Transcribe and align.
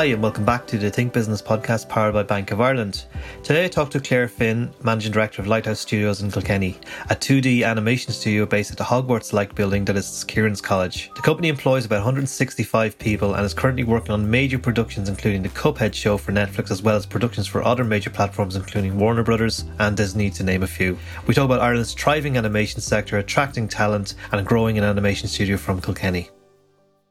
Hi, 0.00 0.06
and 0.06 0.22
welcome 0.22 0.46
back 0.46 0.66
to 0.68 0.78
the 0.78 0.88
Think 0.88 1.12
Business 1.12 1.42
podcast 1.42 1.86
powered 1.86 2.14
by 2.14 2.22
Bank 2.22 2.52
of 2.52 2.60
Ireland. 2.62 3.04
Today 3.42 3.66
I 3.66 3.68
talk 3.68 3.90
to 3.90 4.00
Claire 4.00 4.28
Finn, 4.28 4.72
Managing 4.82 5.12
Director 5.12 5.42
of 5.42 5.46
Lighthouse 5.46 5.80
Studios 5.80 6.22
in 6.22 6.30
Kilkenny, 6.30 6.78
a 7.10 7.14
2D 7.14 7.66
animation 7.66 8.10
studio 8.14 8.46
based 8.46 8.70
at 8.70 8.78
the 8.78 8.84
Hogwarts 8.84 9.34
like 9.34 9.54
building 9.54 9.84
that 9.84 9.98
is 9.98 10.24
Kieran's 10.24 10.62
College. 10.62 11.10
The 11.16 11.20
company 11.20 11.48
employs 11.48 11.84
about 11.84 11.96
165 11.96 12.98
people 12.98 13.34
and 13.34 13.44
is 13.44 13.52
currently 13.52 13.84
working 13.84 14.12
on 14.12 14.30
major 14.30 14.58
productions, 14.58 15.10
including 15.10 15.42
the 15.42 15.50
Cuphead 15.50 15.92
show 15.92 16.16
for 16.16 16.32
Netflix, 16.32 16.70
as 16.70 16.82
well 16.82 16.96
as 16.96 17.04
productions 17.04 17.46
for 17.46 17.62
other 17.62 17.84
major 17.84 18.08
platforms, 18.08 18.56
including 18.56 18.98
Warner 18.98 19.22
Brothers 19.22 19.66
and 19.80 19.98
Disney, 19.98 20.30
to 20.30 20.42
name 20.42 20.62
a 20.62 20.66
few. 20.66 20.98
We 21.26 21.34
talk 21.34 21.44
about 21.44 21.60
Ireland's 21.60 21.92
thriving 21.92 22.38
animation 22.38 22.80
sector, 22.80 23.18
attracting 23.18 23.68
talent, 23.68 24.14
and 24.32 24.46
growing 24.46 24.78
an 24.78 24.84
animation 24.84 25.28
studio 25.28 25.58
from 25.58 25.78
Kilkenny. 25.82 26.30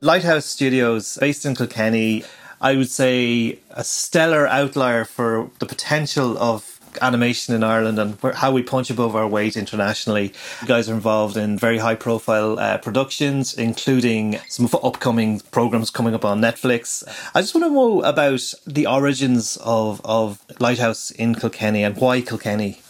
Lighthouse 0.01 0.45
Studios, 0.45 1.17
based 1.19 1.45
in 1.45 1.53
Kilkenny, 1.55 2.23
I 2.61 2.75
would 2.75 2.89
say 2.89 3.59
a 3.71 3.83
stellar 3.83 4.47
outlier 4.47 5.05
for 5.05 5.49
the 5.59 5.65
potential 5.65 6.37
of 6.37 6.79
animation 7.01 7.55
in 7.55 7.63
Ireland 7.63 7.99
and 7.99 8.17
how 8.35 8.51
we 8.51 8.63
punch 8.63 8.89
above 8.89 9.15
our 9.15 9.27
weight 9.27 9.55
internationally. 9.55 10.33
You 10.61 10.67
guys 10.67 10.89
are 10.89 10.93
involved 10.93 11.37
in 11.37 11.57
very 11.57 11.77
high 11.77 11.95
profile 11.95 12.59
uh, 12.59 12.77
productions, 12.77 13.53
including 13.53 14.39
some 14.47 14.69
upcoming 14.83 15.39
programs 15.51 15.89
coming 15.89 16.13
up 16.13 16.25
on 16.25 16.41
Netflix. 16.41 17.03
I 17.33 17.41
just 17.41 17.53
want 17.53 17.65
to 17.65 17.71
know 17.71 18.01
about 18.01 18.53
the 18.65 18.87
origins 18.87 19.57
of, 19.57 20.01
of 20.03 20.43
Lighthouse 20.59 21.11
in 21.11 21.35
Kilkenny 21.35 21.83
and 21.83 21.95
why 21.97 22.21
Kilkenny. 22.21 22.81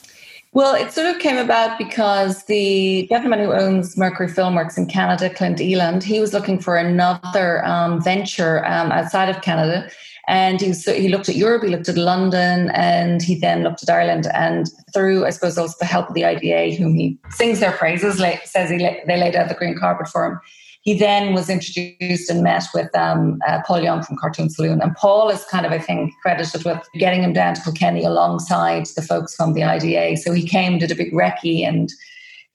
Well, 0.52 0.74
it 0.74 0.92
sort 0.92 1.14
of 1.14 1.22
came 1.22 1.38
about 1.38 1.78
because 1.78 2.46
the 2.46 3.06
gentleman 3.08 3.40
who 3.40 3.54
owns 3.54 3.96
Mercury 3.96 4.28
Filmworks 4.28 4.80
in 4.80 4.88
Canada, 4.88 5.30
Clint 5.30 5.62
Eland, 5.62 6.04
he 6.04 6.20
was 6.20 6.34
looking 6.34 6.60
for 6.60 6.76
another 6.76 7.64
um, 7.66 8.02
venture 8.02 8.66
um, 8.66 8.92
outside 8.92 9.30
of 9.30 9.44
Canada. 9.44 9.88
And 10.28 10.60
he, 10.60 10.74
so 10.74 10.94
he 10.94 11.08
looked 11.10 11.30
at 11.30 11.36
Europe, 11.36 11.64
he 11.64 11.70
looked 11.70 11.90
at 11.90 11.98
London, 11.98 12.72
and 12.72 13.22
he 13.22 13.36
then 13.36 13.64
looked 13.64 13.84
at 13.84 13.90
Ireland. 13.90 14.28
And 14.34 14.68
through, 14.92 15.26
I 15.26 15.30
suppose, 15.30 15.58
also 15.58 15.76
the 15.80 15.86
help 15.86 16.10
of 16.10 16.16
the 16.16 16.26
IDA, 16.26 16.76
whom 16.76 16.96
he 16.96 17.20
sings 17.30 17.60
their 17.60 17.72
praises, 17.72 18.18
says 18.46 18.72
he, 18.72 18.78
they 18.78 19.18
laid 19.18 19.36
out 19.36 19.50
the 19.50 19.56
green 19.56 19.78
carpet 19.78 20.08
for 20.08 20.26
him 20.26 20.40
he 20.82 20.98
then 20.98 21.34
was 21.34 21.50
introduced 21.50 22.30
and 22.30 22.42
met 22.42 22.64
with 22.74 22.94
um, 22.96 23.40
uh, 23.48 23.62
Paul 23.66 23.82
Young 23.82 24.02
from 24.02 24.18
Cartoon 24.18 24.50
Saloon. 24.50 24.82
And 24.82 24.96
Paul 24.96 25.30
is 25.30 25.44
kind 25.46 25.66
of, 25.66 25.72
I 25.72 25.80
think, 25.80 26.14
credited 26.22 26.64
with 26.64 26.88
getting 26.94 27.22
him 27.22 27.34
down 27.34 27.56
to 27.56 27.62
Kilkenny 27.62 28.06
alongside 28.06 28.86
the 28.96 29.02
folks 29.02 29.36
from 29.36 29.54
the 29.54 29.64
IDA. 29.64 30.18
So 30.18 30.32
he 30.32 30.48
came, 30.48 30.80
did 30.80 30.92
a 30.92 30.96
big 30.96 31.12
recce, 31.12 31.68
and 31.68 31.92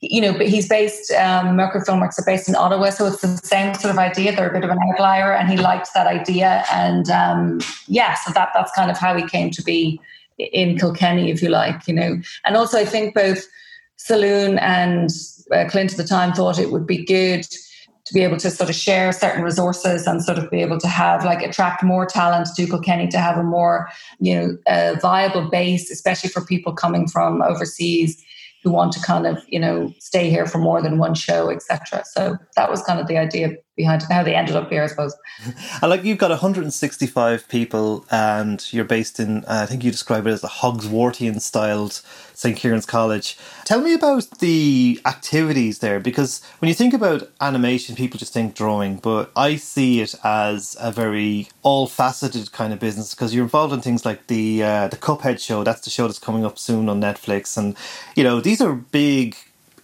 you 0.01 0.21
know, 0.21 0.33
but 0.33 0.49
he's 0.49 0.69
based, 0.69 1.11
um, 1.13 1.57
Mercury 1.57 1.83
Filmworks 1.83 2.19
are 2.19 2.25
based 2.27 2.47
in 2.49 2.55
Ottawa, 2.55 2.91
so 2.91 3.07
it's 3.07 3.23
the 3.23 3.39
same 3.39 3.73
sort 3.75 3.91
of 3.91 3.99
idea. 3.99 4.37
They're 4.37 4.51
a 4.51 4.53
bit 4.53 4.65
of 4.65 4.71
an 4.71 4.79
outlier, 4.91 5.33
and 5.33 5.49
he 5.49 5.57
liked 5.57 5.89
that 5.95 6.07
idea. 6.07 6.65
And 6.71 7.09
um, 7.11 7.61
yeah, 7.87 8.15
so 8.15 8.33
that 8.33 8.51
that's 8.55 8.73
kind 8.73 8.91
of 8.91 8.99
how 8.99 9.17
he 9.17 9.27
came 9.27 9.51
to 9.53 9.63
be 9.63 10.01
in 10.39 10.79
Kilkenny, 10.79 11.31
if 11.31 11.43
you 11.43 11.49
like, 11.49 11.87
you 11.87 11.95
know. 11.95 12.21
And 12.45 12.57
also, 12.57 12.79
I 12.79 12.85
think 12.85 13.15
both 13.15 13.47
Saloon 13.97 14.59
and 14.59 15.11
uh, 15.53 15.65
Clint 15.69 15.93
at 15.93 15.97
the 15.97 16.05
time 16.05 16.33
thought 16.33 16.59
it 16.59 16.71
would 16.71 16.87
be 16.87 17.05
good 17.05 17.47
to 18.05 18.13
be 18.15 18.23
able 18.23 18.37
to 18.37 18.51
sort 18.51 18.69
of 18.69 18.77
share 18.77 19.13
certain 19.13 19.43
resources 19.43 20.07
and 20.07 20.23
sort 20.23 20.39
of 20.39 20.51
be 20.51 20.61
able 20.61 20.79
to 20.79 20.89
have 20.89 21.25
like 21.25 21.43
attract 21.43 21.83
more 21.83 22.05
talent 22.05 22.49
to 22.55 22.67
Kilkenny 22.67 23.09
to 23.09 23.19
have 23.19 23.39
a 23.39 23.43
more 23.43 23.89
you 24.21 24.35
know 24.35 24.59
uh, 24.67 24.97
viable 25.01 25.49
base, 25.51 25.91
especially 25.91 26.31
for 26.31 26.45
people 26.45 26.73
coming 26.75 27.09
from 27.09 27.43
overseas 27.43 28.23
who 28.63 28.71
want 28.71 28.93
to 28.93 29.01
kind 29.01 29.27
of 29.27 29.43
you 29.49 29.59
know 29.59 29.93
stay 29.99 30.31
here 30.31 30.47
for 30.47 30.59
more 30.59 30.83
than 30.83 30.99
one 30.99 31.15
show, 31.15 31.51
etc. 31.51 32.05
So 32.05 32.37
that 32.57 32.71
was 32.71 32.83
kind 32.83 33.01
of 33.01 33.07
the 33.07 33.19
idea 33.19 33.57
behind 33.77 34.03
how 34.03 34.23
they 34.23 34.35
ended 34.35 34.57
up 34.57 34.71
here, 34.71 34.83
I 34.83 34.87
suppose. 34.87 35.17
I 35.83 35.87
like 35.87 36.05
you've 36.05 36.19
got 36.19 36.31
165 36.31 37.49
people, 37.49 38.07
and 38.11 38.73
you're 38.73 38.85
based 38.85 39.19
in. 39.19 39.39
Uh, 39.45 39.61
I 39.63 39.67
think 39.67 39.85
you 39.85 39.91
describe 39.91 40.27
it 40.27 40.31
as 40.31 40.45
a 40.45 40.49
Hogsworthian 40.49 41.41
styled 41.41 42.03
St. 42.35 42.57
Kieran's 42.57 42.87
College. 42.87 43.37
Tell 43.65 43.81
me 43.81 43.95
about 43.95 44.29
the 44.39 45.01
activities 45.05 45.79
there 45.81 46.01
because 46.01 46.43
when 46.59 46.69
you 46.69 46.75
think 46.75 46.95
about 46.95 47.31
animation, 47.41 47.97
people 47.97 48.19
just 48.19 48.33
think 48.33 48.55
drawing, 48.55 48.97
but 48.97 49.33
I 49.37 49.57
see 49.57 50.01
it 50.01 50.15
as 50.23 50.77
a 50.81 50.93
very 50.93 51.49
all 51.63 51.87
faceted 51.87 52.53
kind 52.53 52.73
of 52.73 52.79
business 52.79 53.15
because 53.15 53.35
you're 53.35 53.45
involved 53.45 53.73
in 53.73 53.81
things 53.81 54.05
like 54.05 54.27
the 54.29 54.63
uh, 54.63 54.89
the 54.89 54.97
Cuphead 54.97 55.41
show. 55.41 55.65
That's 55.65 55.81
the 55.81 55.91
show 55.91 56.07
that's 56.07 56.19
coming 56.19 56.45
up 56.45 56.59
soon 56.59 56.89
on 56.89 57.01
Netflix, 57.01 57.57
and 57.57 57.77
you 58.15 58.25
know 58.25 58.41
these 58.41 58.61
are 58.61 58.75
big 58.75 59.37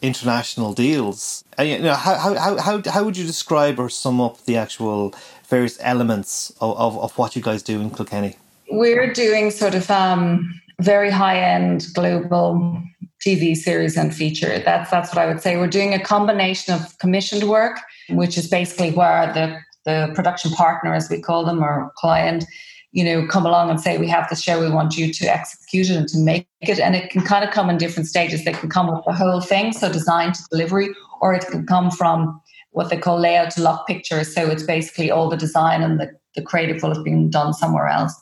international 0.03 0.72
deals. 0.72 1.44
And, 1.59 1.69
you 1.69 1.78
know, 1.78 1.94
how, 1.94 2.15
how, 2.16 2.56
how, 2.59 2.83
how 2.91 3.05
would 3.05 3.16
you 3.16 3.27
describe 3.27 3.78
or 3.78 3.88
sum 3.88 4.21
up 4.21 4.44
the 4.44 4.56
actual 4.56 5.15
various 5.49 5.78
elements 5.81 6.50
of, 6.61 6.77
of, 6.78 6.99
of 6.99 7.19
what 7.19 7.37
you 7.37 7.43
guys 7.43 7.62
do 7.62 7.81
in 7.81 7.91
Kilkenny? 7.91 8.37
We're 8.71 9.12
doing 9.12 9.50
sort 9.50 9.75
of 9.75 9.91
um, 9.91 10.61
very 10.81 11.11
high 11.11 11.38
end 11.38 11.87
global 11.94 12.83
TV 13.25 13.55
series 13.55 13.97
and 13.97 14.15
feature. 14.15 14.61
That's 14.61 14.91
that's 14.91 15.15
what 15.15 15.19
I 15.19 15.27
would 15.27 15.43
say. 15.43 15.56
We're 15.56 15.66
doing 15.66 15.93
a 15.93 16.00
combination 16.00 16.75
of 16.75 16.97
commissioned 16.99 17.44
work, 17.44 17.78
which 18.09 18.38
is 18.38 18.49
basically 18.49 18.93
where 18.93 19.32
the 19.32 19.59
the 19.84 20.12
production 20.15 20.53
partner, 20.53 20.94
as 20.94 21.11
we 21.11 21.21
call 21.21 21.44
them, 21.44 21.62
or 21.62 21.93
client, 21.97 22.44
you 22.93 23.05
know, 23.05 23.27
come 23.27 23.47
along 23.47 23.71
and 23.71 23.81
say, 23.81 23.99
"We 23.99 24.09
have 24.09 24.28
this 24.28 24.43
show. 24.43 24.61
We 24.61 24.71
want 24.71 24.97
you 24.97 25.12
to 25.12 25.27
execute 25.27 25.91
it 25.91 25.97
and 25.97 26.09
to 26.09 26.19
make 26.19 26.49
it." 26.61 26.81
And 26.81 26.95
it 26.97 27.11
can 27.11 27.23
kind 27.23 27.45
of 27.45 27.51
come 27.51 27.71
in 27.71 27.78
different 27.78 28.09
stages. 28.09 28.45
They 28.45 28.53
can 28.53 28.69
come 28.69 28.93
with 28.93 29.05
the 29.06 29.12
whole 29.12 29.41
thing, 29.41 29.73
so 29.73 29.93
design 29.93 30.33
to 30.33 30.41
delivery, 30.51 30.89
or 31.21 31.34
it 31.34 31.47
can 31.47 31.67
come 31.67 31.91
from 31.91 32.41
what 32.73 32.89
they 32.89 32.97
call 32.97 33.19
layout 33.19 33.50
to 33.53 33.62
lock 33.62 33.87
pictures. 33.87 34.34
So 34.34 34.49
it's 34.49 34.62
basically 34.62 35.11
all 35.11 35.29
the 35.29 35.37
design 35.37 35.83
and 35.83 35.99
the, 35.99 36.09
the 36.37 36.43
creative 36.43 36.83
will 36.83 36.95
have 36.95 37.03
been 37.03 37.29
done 37.29 37.53
somewhere 37.53 37.89
else 37.89 38.15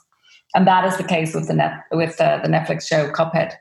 and 0.54 0.66
that 0.66 0.84
is 0.84 0.96
the 0.96 1.04
case 1.04 1.34
with 1.34 1.48
the 1.48 1.54
net 1.54 1.84
with 1.90 2.16
the, 2.16 2.40
the 2.42 2.48
Netflix 2.48 2.86
show 2.86 3.10
Cuphead. 3.10 3.54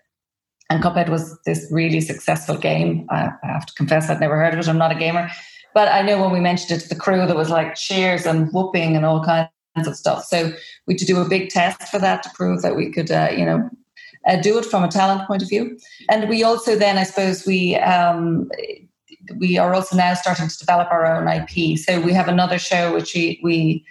And 0.69 0.83
Cuphead 0.83 1.09
was 1.09 1.37
this 1.45 1.67
really 1.71 2.01
successful 2.01 2.57
game. 2.57 3.07
I, 3.09 3.29
I 3.43 3.47
have 3.47 3.65
to 3.65 3.73
confess, 3.73 4.09
I'd 4.09 4.19
never 4.19 4.35
heard 4.35 4.53
of 4.53 4.59
it. 4.59 4.67
I'm 4.67 4.77
not 4.77 4.91
a 4.91 4.95
gamer, 4.95 5.29
but 5.73 5.87
I 5.89 6.01
know 6.01 6.21
when 6.21 6.31
we 6.31 6.39
mentioned 6.39 6.77
it 6.77 6.83
to 6.83 6.89
the 6.89 6.99
crew, 6.99 7.25
there 7.25 7.35
was 7.35 7.49
like 7.49 7.75
cheers 7.75 8.25
and 8.25 8.51
whooping 8.51 8.95
and 8.95 9.05
all 9.05 9.23
kinds 9.23 9.49
of 9.85 9.95
stuff. 9.95 10.23
So 10.23 10.53
we 10.85 10.93
had 10.93 10.99
to 10.99 11.05
do 11.05 11.19
a 11.19 11.27
big 11.27 11.49
test 11.49 11.83
for 11.89 11.99
that 11.99 12.23
to 12.23 12.29
prove 12.33 12.61
that 12.61 12.75
we 12.75 12.89
could, 12.89 13.11
uh, 13.11 13.29
you 13.31 13.45
know, 13.45 13.69
uh, 14.27 14.37
do 14.37 14.57
it 14.57 14.65
from 14.65 14.83
a 14.83 14.87
talent 14.87 15.27
point 15.27 15.43
of 15.43 15.49
view. 15.49 15.77
And 16.09 16.27
we 16.27 16.43
also 16.43 16.75
then, 16.75 16.97
I 16.97 17.03
suppose, 17.03 17.45
we 17.45 17.75
um, 17.75 18.49
we 19.37 19.57
are 19.57 19.73
also 19.73 19.95
now 19.95 20.13
starting 20.13 20.47
to 20.47 20.57
develop 20.57 20.89
our 20.91 21.05
own 21.05 21.27
IP. 21.27 21.77
So 21.77 21.99
we 21.99 22.13
have 22.13 22.27
another 22.27 22.57
show 22.57 22.93
which 22.93 23.13
we, 23.13 23.39
we 23.43 23.85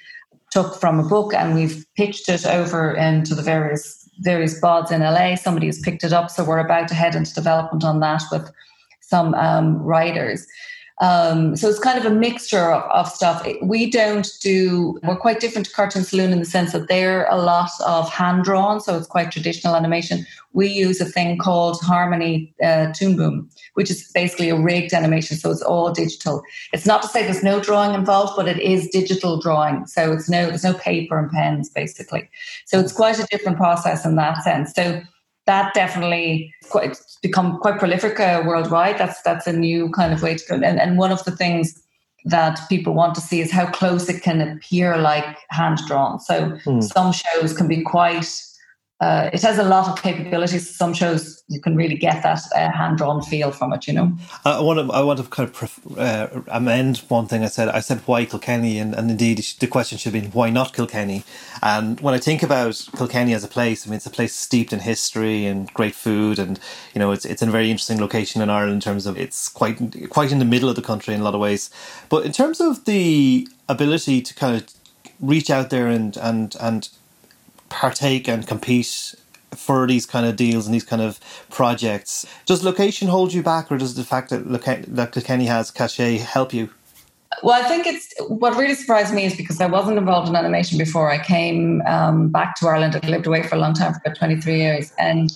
took 0.51 0.81
from 0.81 0.99
a 0.99 1.09
book 1.09 1.35
and 1.35 1.55
we've 1.55 1.85
pitched 1.97 2.29
it 2.29 2.47
over 2.47 2.93
into 2.95 3.35
the 3.35 3.43
various 3.43 4.09
various 4.21 4.59
bods 4.61 4.91
in 4.91 5.03
LA. 5.03 5.35
Somebody 5.35 5.67
has 5.67 5.79
picked 5.81 6.03
it 6.03 6.13
up, 6.13 6.31
so 6.31 6.43
we're 6.43 6.59
about 6.59 6.89
to 6.89 6.95
head 6.95 7.15
into 7.15 7.35
development 7.35 7.85
on 7.85 8.01
that 8.01 8.23
with 8.33 8.51
some 9.03 9.35
um, 9.35 9.77
writers. 9.83 10.47
Um, 11.01 11.57
so 11.57 11.69
it's 11.69 11.79
kind 11.79 11.99
of 11.99 12.07
a 12.07 12.15
mixture 12.15 12.73
of, 12.73 12.91
of 12.91 13.09
stuff. 13.13 13.47
We 13.61 13.91
don't 13.91 14.29
do, 14.41 14.99
we're 15.03 15.17
quite 15.17 15.41
different 15.41 15.67
to 15.67 15.73
Cartoon 15.73 16.05
Saloon 16.05 16.33
in 16.33 16.39
the 16.39 16.47
sense 16.47 16.73
that 16.73 16.89
they're 16.89 17.27
a 17.27 17.37
lot 17.37 17.71
of 17.85 18.09
hand 18.11 18.45
drawn, 18.45 18.81
so 18.81 18.97
it's 18.97 19.07
quite 19.07 19.31
traditional 19.31 19.77
animation. 19.77 20.27
We 20.55 20.69
use 20.69 21.01
a 21.03 21.05
thing 21.05 21.37
called 21.37 21.81
Harmony 21.83 22.55
uh, 22.65 22.93
Toon 22.95 23.17
Boom, 23.17 23.51
which 23.75 23.91
is 23.91 24.11
basically 24.13 24.49
a 24.49 24.57
rigged 24.57 24.95
animation, 24.95 25.37
so 25.37 25.51
it's 25.51 25.61
all 25.61 25.93
digital. 25.93 26.43
It's 26.73 26.87
not 26.87 27.03
to 27.03 27.09
say 27.09 27.25
there's 27.25 27.43
no 27.43 27.61
drawing 27.61 27.95
involved, 27.95 28.33
but 28.35 28.49
it 28.49 28.59
is 28.59 28.89
digital 28.89 29.39
drawing, 29.39 29.87
so 29.87 30.13
it's 30.13 30.31
no 30.31 30.47
there's 30.47 30.65
no 30.65 30.75
paper 30.75 31.19
and 31.19 31.31
pens 31.31 31.69
basically. 31.69 32.31
So 32.65 32.81
it's 32.81 32.93
quite 32.93 33.19
a 33.19 33.27
different 33.31 33.59
process 33.59 34.07
in 34.07 34.17
that 34.17 34.43
sense. 34.43 34.73
So 34.73 35.03
that 35.47 35.75
definitely 35.75 36.53
quite 36.69 36.99
become 37.23 37.59
quite 37.59 37.79
prolific 37.79 38.21
uh, 38.21 38.43
worldwide. 38.47 38.99
That's 38.99 39.23
that's 39.23 39.47
a 39.47 39.53
new 39.53 39.91
kind 39.91 40.13
of 40.13 40.23
way 40.23 40.37
to 40.37 40.45
go. 40.49 40.55
And, 40.57 40.81
and 40.81 40.99
one 40.99 41.13
of 41.13 41.25
the 41.25 41.31
things 41.31 41.83
that 42.25 42.59
people 42.69 42.93
want 42.93 43.15
to 43.15 43.21
see 43.21 43.41
is 43.41 43.53
how 43.53 43.71
close 43.71 44.09
it 44.09 44.23
can 44.23 44.41
appear 44.41 44.97
like 44.99 45.39
hand 45.51 45.79
drawn. 45.87 46.19
So 46.19 46.59
hmm. 46.65 46.81
some 46.81 47.13
shows 47.13 47.57
can 47.57 47.69
be 47.69 47.83
quite 47.83 48.29
uh, 49.01 49.29
it 49.31 49.43
has 49.43 49.59
a 49.59 49.63
lot 49.63 49.89
of 49.89 50.03
capabilities. 50.03 50.75
Some 50.75 50.95
shows 50.95 51.45
you 51.49 51.61
can 51.61 51.77
really 51.77 51.97
get 51.97 52.23
that 52.23 52.41
uh, 52.55 52.71
hand 52.73 52.97
drawn 52.97 53.21
feel 53.21 53.51
from 53.51 53.75
it. 53.75 53.87
You 53.87 53.93
know. 53.93 54.19
I 54.47 54.61
want 54.61 54.79
to 54.79 54.95
I 54.95 55.03
want 55.03 55.19
to 55.19 55.27
kind 55.27 55.51
of 55.51 55.99
uh, 55.99 56.29
amend 56.49 56.99
one 57.09 57.27
thing 57.27 57.45
I 57.45 57.49
said. 57.49 57.69
I 57.69 57.81
said 57.81 58.01
why 58.07 58.25
Kilkenny, 58.25 58.79
and, 58.79 58.95
and 58.95 59.11
indeed 59.11 59.45
the 59.61 59.67
question 59.67 59.99
should 59.99 60.15
have 60.15 60.23
been 60.23 60.33
why 60.33 60.49
not 60.49 60.73
Kilkenny. 60.73 61.25
And 61.63 62.01
when 62.01 62.15
I 62.15 62.19
think 62.19 62.43
about 62.43 62.89
Kilkenny 62.97 63.35
as 63.35 63.45
a 63.45 63.49
place, 63.49 63.87
I 63.87 63.91
mean 63.91 63.99
it's 63.99 64.07
a 64.07 64.11
place 64.11 64.35
steeped 64.35 64.73
in 64.73 64.81
history 64.81 65.45
and 65.45 65.73
great 65.75 65.95
food, 65.95 66.39
and 66.39 66.59
you 66.95 66.99
know 66.99 67.13
it's 67.13 67.27
it's 67.27 67.43
a 67.43 67.47
very 67.47 67.71
interesting 67.71 68.01
location 68.01 68.41
in 68.41 68.49
Ireland 68.49 68.77
in 68.77 68.81
terms 68.81 69.05
of 69.05 69.19
it's 69.19 69.51
quite 69.51 70.09
quite 70.09 70.33
in 70.33 70.39
the 70.39 70.47
middle 70.47 70.71
of 70.71 70.77
the 70.77 70.81
country 70.81 71.13
in 71.13 71.21
a 71.21 71.25
lot 71.25 71.35
of 71.35 71.41
ways. 71.41 71.69
But 72.09 72.25
in 72.25 72.33
terms 72.33 72.63
of 72.63 72.87
the 72.87 73.47
ability 73.69 74.23
to 74.23 74.35
kind 74.35 74.57
of 74.57 74.71
reach 75.21 75.51
out 75.51 75.69
there 75.69 75.89
and 75.89 76.17
and 76.17 76.57
and 76.61 76.89
partake 77.69 78.29
and 78.29 78.47
compete 78.47 79.15
for 79.55 79.87
these 79.87 80.07
kind 80.07 80.27
of 80.27 80.37
deals 80.37 80.67
and 80.67 80.75
these 80.75 80.85
kind 80.85 81.03
of 81.03 81.19
projects. 81.51 82.27
Does 82.45 82.65
location 82.65 83.09
hold 83.09 83.33
you 83.33 83.43
back, 83.43 83.71
or 83.71 83.79
does 83.79 83.95
the 83.95 84.05
fact 84.05 84.31
that, 84.31 85.13
Kilkenny 85.13 85.47
has 85.47 85.71
cachet 85.71 86.19
help 86.19 86.53
you? 86.53 86.71
Well, 87.43 87.61
I 87.63 87.69
think 87.69 87.87
it's 87.87 88.15
what 88.29 88.57
really 88.57 88.75
surprised 88.75 89.13
me 89.13 89.25
is 89.25 89.37
because 89.37 89.61
I 89.61 89.67
wasn't 89.67 89.99
involved 89.99 90.29
in 90.29 90.37
animation 90.37 90.79
before. 90.79 91.11
I 91.11 91.23
came 91.23 91.83
um, 91.87 92.29
back 92.29 92.57
to 92.57 92.69
Ireland. 92.69 92.99
I 93.03 93.07
lived 93.09 93.27
away 93.27 93.43
for 93.43 93.57
a 93.57 93.59
long 93.59 93.75
time, 93.75 93.93
for 93.93 94.01
about 94.05 94.17
23 94.17 94.57
years. 94.57 94.93
And 94.99 95.31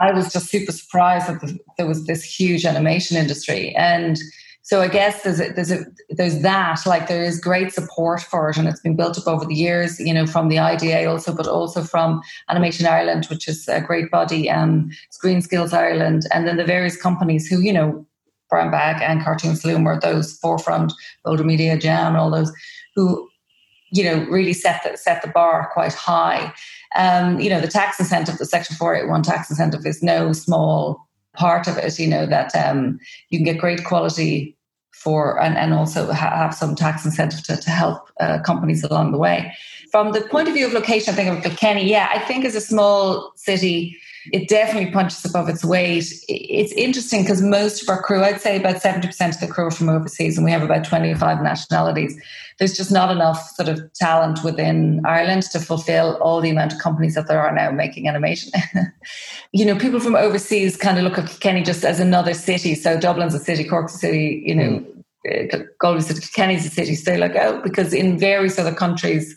I 0.00 0.12
was 0.12 0.32
just 0.32 0.48
super 0.48 0.72
surprised 0.72 1.28
that 1.28 1.58
there 1.76 1.86
was 1.86 2.06
this 2.06 2.24
huge 2.24 2.64
animation 2.64 3.16
industry. 3.16 3.74
And 3.76 4.18
so 4.66 4.80
I 4.80 4.88
guess 4.88 5.22
there's 5.22 5.38
a, 5.38 5.52
there's 5.52 5.70
a, 5.70 5.86
there's 6.10 6.42
that 6.42 6.84
like 6.86 7.06
there 7.06 7.22
is 7.22 7.38
great 7.38 7.72
support 7.72 8.20
for 8.20 8.50
it, 8.50 8.56
and 8.56 8.66
it's 8.66 8.80
been 8.80 8.96
built 8.96 9.16
up 9.16 9.28
over 9.28 9.44
the 9.44 9.54
years. 9.54 10.00
You 10.00 10.12
know, 10.12 10.26
from 10.26 10.48
the 10.48 10.58
IDA 10.58 11.08
also, 11.08 11.32
but 11.32 11.46
also 11.46 11.84
from 11.84 12.20
Animation 12.48 12.84
Ireland, 12.84 13.26
which 13.26 13.46
is 13.46 13.68
a 13.68 13.80
great 13.80 14.10
body, 14.10 14.48
and 14.48 14.92
Screen 15.10 15.40
Skills 15.40 15.72
Ireland, 15.72 16.24
and 16.32 16.48
then 16.48 16.56
the 16.56 16.64
various 16.64 17.00
companies 17.00 17.46
who 17.46 17.60
you 17.60 17.72
know, 17.72 18.04
Brown 18.50 18.72
Bag 18.72 19.00
and 19.00 19.22
Cartoon 19.22 19.54
Saloon 19.54 19.84
were 19.84 20.00
those 20.00 20.36
forefront, 20.38 20.92
Boulder 21.24 21.44
Media 21.44 21.78
Jam, 21.78 22.16
all 22.16 22.32
those 22.32 22.52
who 22.96 23.28
you 23.92 24.02
know 24.02 24.26
really 24.28 24.52
set 24.52 24.82
the 24.82 24.98
set 24.98 25.22
the 25.22 25.28
bar 25.28 25.70
quite 25.74 25.94
high. 25.94 26.52
Um, 26.96 27.38
you 27.38 27.50
know, 27.50 27.60
the 27.60 27.68
tax 27.68 28.00
incentive, 28.00 28.38
the 28.38 28.46
Section 28.46 28.74
481 28.74 29.22
tax 29.22 29.48
incentive 29.48 29.86
is 29.86 30.02
no 30.02 30.32
small 30.32 31.05
part 31.36 31.68
of 31.68 31.76
it, 31.78 31.98
you 31.98 32.08
know, 32.08 32.26
that 32.26 32.54
um, 32.56 32.98
you 33.30 33.38
can 33.38 33.44
get 33.44 33.58
great 33.58 33.84
quality 33.84 34.56
for 34.92 35.40
and, 35.40 35.56
and 35.56 35.72
also 35.74 36.10
have 36.10 36.54
some 36.54 36.74
tax 36.74 37.04
incentive 37.04 37.42
to, 37.44 37.56
to 37.56 37.70
help 37.70 38.10
uh, 38.18 38.38
companies 38.40 38.82
along 38.82 39.12
the 39.12 39.18
way. 39.18 39.52
From 39.96 40.12
the 40.12 40.20
point 40.20 40.46
of 40.46 40.52
view 40.52 40.66
of 40.66 40.74
location, 40.74 41.14
I 41.14 41.16
think 41.16 41.38
of 41.38 41.42
Kilkenny, 41.42 41.88
yeah, 41.88 42.10
I 42.12 42.18
think 42.18 42.44
as 42.44 42.54
a 42.54 42.60
small 42.60 43.32
city, 43.34 43.96
it 44.30 44.46
definitely 44.46 44.90
punches 44.90 45.24
above 45.24 45.48
its 45.48 45.64
weight. 45.64 46.04
It's 46.28 46.72
interesting 46.72 47.22
because 47.22 47.40
most 47.40 47.82
of 47.82 47.88
our 47.88 48.02
crew, 48.02 48.22
I'd 48.22 48.42
say 48.42 48.58
about 48.58 48.82
70% 48.82 49.06
of 49.06 49.40
the 49.40 49.46
crew 49.46 49.68
are 49.68 49.70
from 49.70 49.88
overseas, 49.88 50.36
and 50.36 50.44
we 50.44 50.50
have 50.50 50.62
about 50.62 50.84
25 50.84 51.40
nationalities. 51.40 52.14
There's 52.58 52.76
just 52.76 52.92
not 52.92 53.10
enough 53.10 53.48
sort 53.52 53.70
of 53.70 53.90
talent 53.94 54.44
within 54.44 55.00
Ireland 55.06 55.44
to 55.52 55.60
fulfill 55.60 56.18
all 56.20 56.42
the 56.42 56.50
amount 56.50 56.74
of 56.74 56.78
companies 56.78 57.14
that 57.14 57.26
there 57.26 57.40
are 57.40 57.54
now 57.54 57.70
making 57.70 58.06
animation. 58.06 58.52
you 59.52 59.64
know, 59.64 59.78
people 59.78 60.00
from 60.00 60.14
overseas 60.14 60.76
kind 60.76 60.98
of 60.98 61.04
look 61.04 61.16
at 61.16 61.40
Kenny 61.40 61.62
just 61.62 61.86
as 61.86 62.00
another 62.00 62.34
city. 62.34 62.74
So 62.74 63.00
Dublin's 63.00 63.32
a 63.32 63.38
city, 63.38 63.64
Cork's 63.64 63.94
a 63.94 63.98
city, 63.98 64.42
you 64.44 64.56
know, 64.56 64.84
mm. 65.26 65.68
Galway's 65.80 66.10
a 66.10 66.14
city, 66.14 66.28
Kenny's 66.34 66.66
a 66.66 66.68
city. 66.68 66.96
So 66.96 67.12
they're 67.12 67.18
like, 67.18 67.36
oh, 67.36 67.62
because 67.62 67.94
in 67.94 68.18
various 68.18 68.58
other 68.58 68.74
countries, 68.74 69.34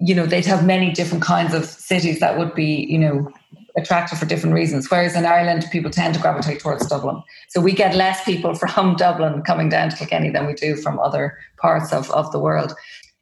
you 0.00 0.14
know, 0.14 0.26
they'd 0.26 0.46
have 0.46 0.64
many 0.64 0.92
different 0.92 1.24
kinds 1.24 1.54
of 1.54 1.64
cities 1.64 2.20
that 2.20 2.38
would 2.38 2.54
be, 2.54 2.86
you 2.88 2.98
know, 2.98 3.32
attractive 3.76 4.18
for 4.18 4.26
different 4.26 4.54
reasons. 4.54 4.90
Whereas 4.90 5.16
in 5.16 5.24
Ireland, 5.24 5.66
people 5.70 5.90
tend 5.90 6.14
to 6.14 6.20
gravitate 6.20 6.60
towards 6.60 6.86
Dublin. 6.86 7.22
So 7.48 7.60
we 7.60 7.72
get 7.72 7.94
less 7.94 8.22
people 8.24 8.54
from 8.72 8.96
Dublin 8.96 9.42
coming 9.42 9.68
down 9.68 9.90
to 9.90 9.96
Kilkenny 9.96 10.30
than 10.30 10.46
we 10.46 10.54
do 10.54 10.76
from 10.76 10.98
other 10.98 11.38
parts 11.56 11.92
of, 11.92 12.10
of 12.10 12.30
the 12.32 12.38
world. 12.38 12.72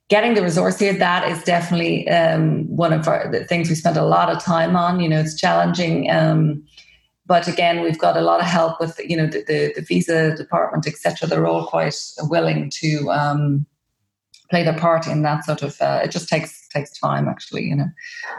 Getting 0.08 0.34
the 0.34 0.42
resource 0.42 0.78
here, 0.78 0.92
that 0.92 1.28
is 1.28 1.42
definitely 1.42 2.08
um, 2.08 2.64
one 2.68 2.92
of 2.92 3.08
our, 3.08 3.28
the 3.30 3.44
things 3.44 3.68
we 3.68 3.74
spend 3.74 3.96
a 3.96 4.04
lot 4.04 4.30
of 4.30 4.42
time 4.42 4.76
on. 4.76 5.00
You 5.00 5.08
know, 5.08 5.20
it's 5.20 5.34
challenging. 5.34 6.10
Um, 6.10 6.64
but 7.26 7.48
again, 7.48 7.82
we've 7.82 7.98
got 7.98 8.16
a 8.16 8.20
lot 8.20 8.38
of 8.38 8.46
help 8.46 8.78
with, 8.78 9.00
you 9.04 9.16
know, 9.16 9.26
the, 9.26 9.42
the, 9.42 9.72
the 9.74 9.82
visa 9.82 10.36
department, 10.36 10.86
etc. 10.86 11.28
They're 11.28 11.46
all 11.46 11.66
quite 11.66 11.96
willing 12.22 12.70
to 12.70 13.10
um, 13.10 13.66
play 14.50 14.62
their 14.62 14.78
part 14.78 15.06
in 15.06 15.22
that 15.22 15.44
sort 15.44 15.62
of, 15.62 15.80
uh, 15.80 16.00
it 16.04 16.10
just 16.10 16.28
takes 16.28 16.66
takes 16.76 16.98
time 16.98 17.28
actually 17.28 17.64
you 17.64 17.74
know. 17.74 17.88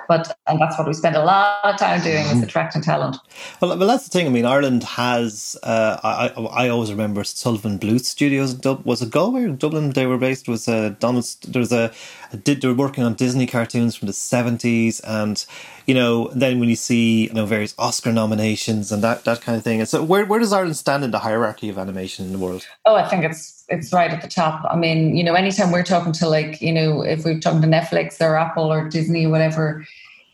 But 0.07 0.37
and 0.47 0.59
that's 0.59 0.77
what 0.77 0.87
we 0.87 0.93
spend 0.93 1.15
a 1.15 1.23
lot 1.23 1.63
of 1.63 1.77
time 1.77 2.01
doing 2.01 2.25
is 2.25 2.33
mm-hmm. 2.33 2.43
attracting 2.43 2.81
talent. 2.81 3.17
Well, 3.61 3.77
well 3.77 3.87
that's 3.87 4.05
the 4.05 4.11
thing. 4.11 4.27
I 4.27 4.29
mean 4.29 4.45
ireland 4.45 4.83
has 4.83 5.57
uh, 5.63 5.97
I, 6.03 6.27
I 6.63 6.69
always 6.69 6.91
remember 6.91 7.23
sullivan 7.23 7.79
bluth 7.79 8.05
studios 8.05 8.57
was 8.85 9.01
it 9.01 9.11
galway 9.11 9.43
or 9.43 9.49
dublin 9.49 9.91
they 9.91 10.05
were 10.05 10.17
based? 10.17 10.47
Was 10.47 10.67
a 10.67 10.91
donald 10.91 11.25
there 11.47 11.59
was 11.59 11.71
a, 11.71 11.91
a 12.31 12.37
did 12.37 12.61
they 12.61 12.67
were 12.67 12.73
working 12.73 13.03
on 13.03 13.13
disney 13.13 13.47
cartoons 13.47 13.95
from 13.95 14.07
the 14.07 14.13
70s 14.13 15.01
and 15.03 15.45
you 15.85 15.93
know 15.93 16.29
then 16.33 16.59
when 16.59 16.69
you 16.69 16.75
see 16.75 17.27
you 17.27 17.33
know 17.33 17.45
various 17.45 17.73
oscar 17.77 18.11
nominations 18.11 18.91
and 18.91 19.03
that 19.03 19.25
that 19.25 19.41
kind 19.41 19.57
of 19.57 19.63
thing. 19.63 19.79
And 19.79 19.89
so 19.89 20.03
where, 20.03 20.25
where 20.25 20.39
does 20.39 20.53
ireland 20.53 20.77
stand 20.77 21.03
in 21.03 21.11
the 21.11 21.19
hierarchy 21.19 21.69
of 21.69 21.77
animation 21.77 22.25
in 22.25 22.31
the 22.31 22.39
world? 22.39 22.67
Oh 22.85 22.95
i 22.95 23.07
think 23.07 23.23
it's 23.23 23.56
it's 23.69 23.91
right 23.91 24.11
at 24.11 24.21
the 24.21 24.27
top. 24.27 24.65
I 24.69 24.75
mean, 24.75 25.15
you 25.15 25.23
know, 25.23 25.33
anytime 25.33 25.71
we're 25.71 25.83
talking 25.83 26.13
to 26.13 26.29
like, 26.29 26.61
you 26.61 26.71
know, 26.71 27.01
if 27.01 27.25
we're 27.25 27.39
talking 27.39 27.61
to 27.61 27.67
Netflix 27.67 28.21
or 28.21 28.37
Apple 28.37 28.71
or 28.71 28.87
Disney 28.87 29.25
or 29.25 29.29
whatever, 29.29 29.85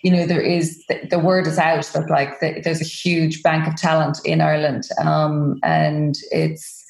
you 0.03 0.11
know, 0.11 0.27
there 0.27 0.41
is 0.41 0.85
the, 0.87 0.99
the 1.09 1.19
word 1.19 1.47
is 1.47 1.57
out 1.57 1.85
that 1.93 2.09
like 2.09 2.39
the, 2.39 2.61
there's 2.61 2.81
a 2.81 2.85
huge 2.85 3.41
bank 3.41 3.67
of 3.67 3.75
talent 3.77 4.19
in 4.25 4.41
Ireland, 4.41 4.83
um, 5.01 5.59
and 5.63 6.17
it's 6.29 6.81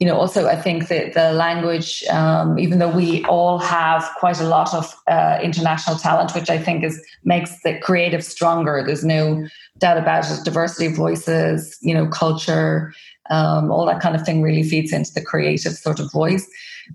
you 0.00 0.06
know 0.06 0.16
also 0.16 0.48
I 0.48 0.60
think 0.60 0.88
that 0.88 1.14
the 1.14 1.32
language, 1.32 2.02
um, 2.10 2.58
even 2.58 2.80
though 2.80 2.90
we 2.90 3.24
all 3.26 3.58
have 3.58 4.04
quite 4.18 4.40
a 4.40 4.48
lot 4.48 4.74
of 4.74 4.92
uh, 5.06 5.38
international 5.40 5.96
talent, 5.96 6.34
which 6.34 6.50
I 6.50 6.58
think 6.58 6.82
is 6.82 7.00
makes 7.22 7.62
the 7.62 7.78
creative 7.78 8.24
stronger. 8.24 8.82
There's 8.84 9.04
no 9.04 9.46
doubt 9.78 9.96
about 9.96 10.28
it. 10.28 10.44
Diversity 10.44 10.86
of 10.86 10.96
voices, 10.96 11.78
you 11.82 11.94
know, 11.94 12.08
culture 12.08 12.92
um, 13.30 13.70
all 13.70 13.86
that 13.86 14.00
kind 14.00 14.14
of 14.14 14.24
thing 14.24 14.42
really 14.42 14.62
feeds 14.62 14.92
into 14.92 15.12
the 15.12 15.22
creative 15.22 15.72
sort 15.72 16.00
of 16.00 16.10
voice. 16.12 16.46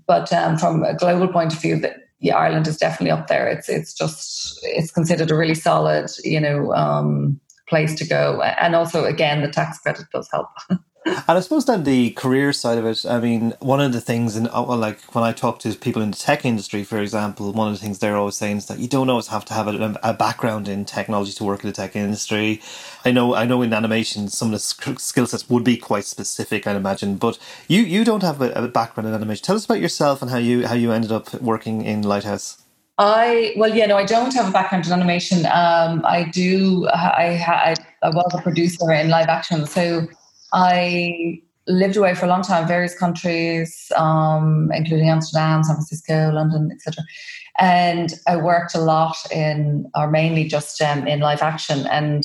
But 0.06 0.32
um, 0.32 0.56
from 0.56 0.82
a 0.82 0.94
global 0.94 1.28
point 1.28 1.52
of 1.52 1.60
view, 1.60 1.78
that 1.80 1.96
yeah, 2.20 2.36
Ireland 2.36 2.68
is 2.68 2.76
definitely 2.76 3.10
up 3.10 3.26
there. 3.26 3.48
It's 3.48 3.68
it's 3.68 3.92
just 3.92 4.58
it's 4.62 4.92
considered 4.92 5.30
a 5.30 5.36
really 5.36 5.54
solid, 5.54 6.10
you 6.22 6.40
know, 6.40 6.72
um, 6.72 7.40
place 7.68 7.94
to 7.96 8.06
go. 8.06 8.40
And 8.42 8.74
also, 8.74 9.04
again, 9.04 9.42
the 9.42 9.48
tax 9.48 9.78
credit 9.78 10.06
does 10.12 10.28
help. 10.32 10.48
And 11.04 11.24
I 11.26 11.40
suppose 11.40 11.64
then 11.64 11.82
the 11.82 12.10
career 12.10 12.52
side 12.52 12.78
of 12.78 12.86
it. 12.86 13.04
I 13.04 13.18
mean, 13.18 13.54
one 13.58 13.80
of 13.80 13.92
the 13.92 14.00
things, 14.00 14.36
and 14.36 14.48
well, 14.52 14.76
like 14.76 15.02
when 15.14 15.24
I 15.24 15.32
talk 15.32 15.58
to 15.60 15.74
people 15.74 16.00
in 16.00 16.12
the 16.12 16.16
tech 16.16 16.44
industry, 16.44 16.84
for 16.84 16.98
example, 16.98 17.52
one 17.52 17.68
of 17.68 17.74
the 17.74 17.80
things 17.80 17.98
they're 17.98 18.16
always 18.16 18.36
saying 18.36 18.58
is 18.58 18.66
that 18.66 18.78
you 18.78 18.86
don't 18.86 19.10
always 19.10 19.26
have 19.26 19.44
to 19.46 19.54
have 19.54 19.66
a, 19.66 19.98
a 20.02 20.14
background 20.14 20.68
in 20.68 20.84
technology 20.84 21.32
to 21.32 21.44
work 21.44 21.64
in 21.64 21.70
the 21.70 21.74
tech 21.74 21.96
industry. 21.96 22.60
I 23.04 23.10
know, 23.10 23.34
I 23.34 23.46
know, 23.46 23.62
in 23.62 23.72
animation, 23.72 24.28
some 24.28 24.48
of 24.48 24.52
the 24.52 24.58
skill 24.98 25.26
sets 25.26 25.50
would 25.50 25.64
be 25.64 25.76
quite 25.76 26.04
specific, 26.04 26.66
I'd 26.66 26.76
imagine. 26.76 27.16
But 27.16 27.36
you, 27.66 27.82
you 27.82 28.04
don't 28.04 28.22
have 28.22 28.40
a, 28.40 28.52
a 28.52 28.68
background 28.68 29.08
in 29.08 29.14
animation. 29.14 29.44
Tell 29.44 29.56
us 29.56 29.64
about 29.64 29.80
yourself 29.80 30.22
and 30.22 30.30
how 30.30 30.38
you 30.38 30.66
how 30.66 30.74
you 30.74 30.92
ended 30.92 31.10
up 31.10 31.34
working 31.42 31.84
in 31.84 32.02
Lighthouse. 32.02 32.62
I 32.98 33.54
well, 33.56 33.74
yeah, 33.74 33.86
no, 33.86 33.96
I 33.96 34.04
don't 34.04 34.32
have 34.34 34.48
a 34.48 34.52
background 34.52 34.86
in 34.86 34.92
animation. 34.92 35.46
Um, 35.46 36.02
I 36.04 36.30
do. 36.32 36.86
I, 36.88 37.38
I 37.38 37.74
I 38.02 38.10
was 38.10 38.32
a 38.34 38.42
producer 38.42 38.92
in 38.92 39.08
live 39.08 39.28
action, 39.28 39.66
so 39.66 40.06
I 40.52 41.40
lived 41.66 41.96
away 41.96 42.14
for 42.14 42.26
a 42.26 42.28
long 42.28 42.42
time, 42.42 42.66
various 42.66 42.98
countries, 42.98 43.90
um, 43.96 44.70
including 44.74 45.08
Amsterdam, 45.08 45.62
San 45.62 45.76
Francisco, 45.76 46.30
London, 46.32 46.70
etc. 46.72 47.04
And 47.58 48.14
I 48.26 48.36
worked 48.36 48.74
a 48.74 48.80
lot 48.80 49.16
in, 49.30 49.90
or 49.94 50.10
mainly 50.10 50.44
just 50.44 50.80
um, 50.80 51.06
in 51.06 51.20
live 51.20 51.42
action. 51.42 51.86
And 51.86 52.24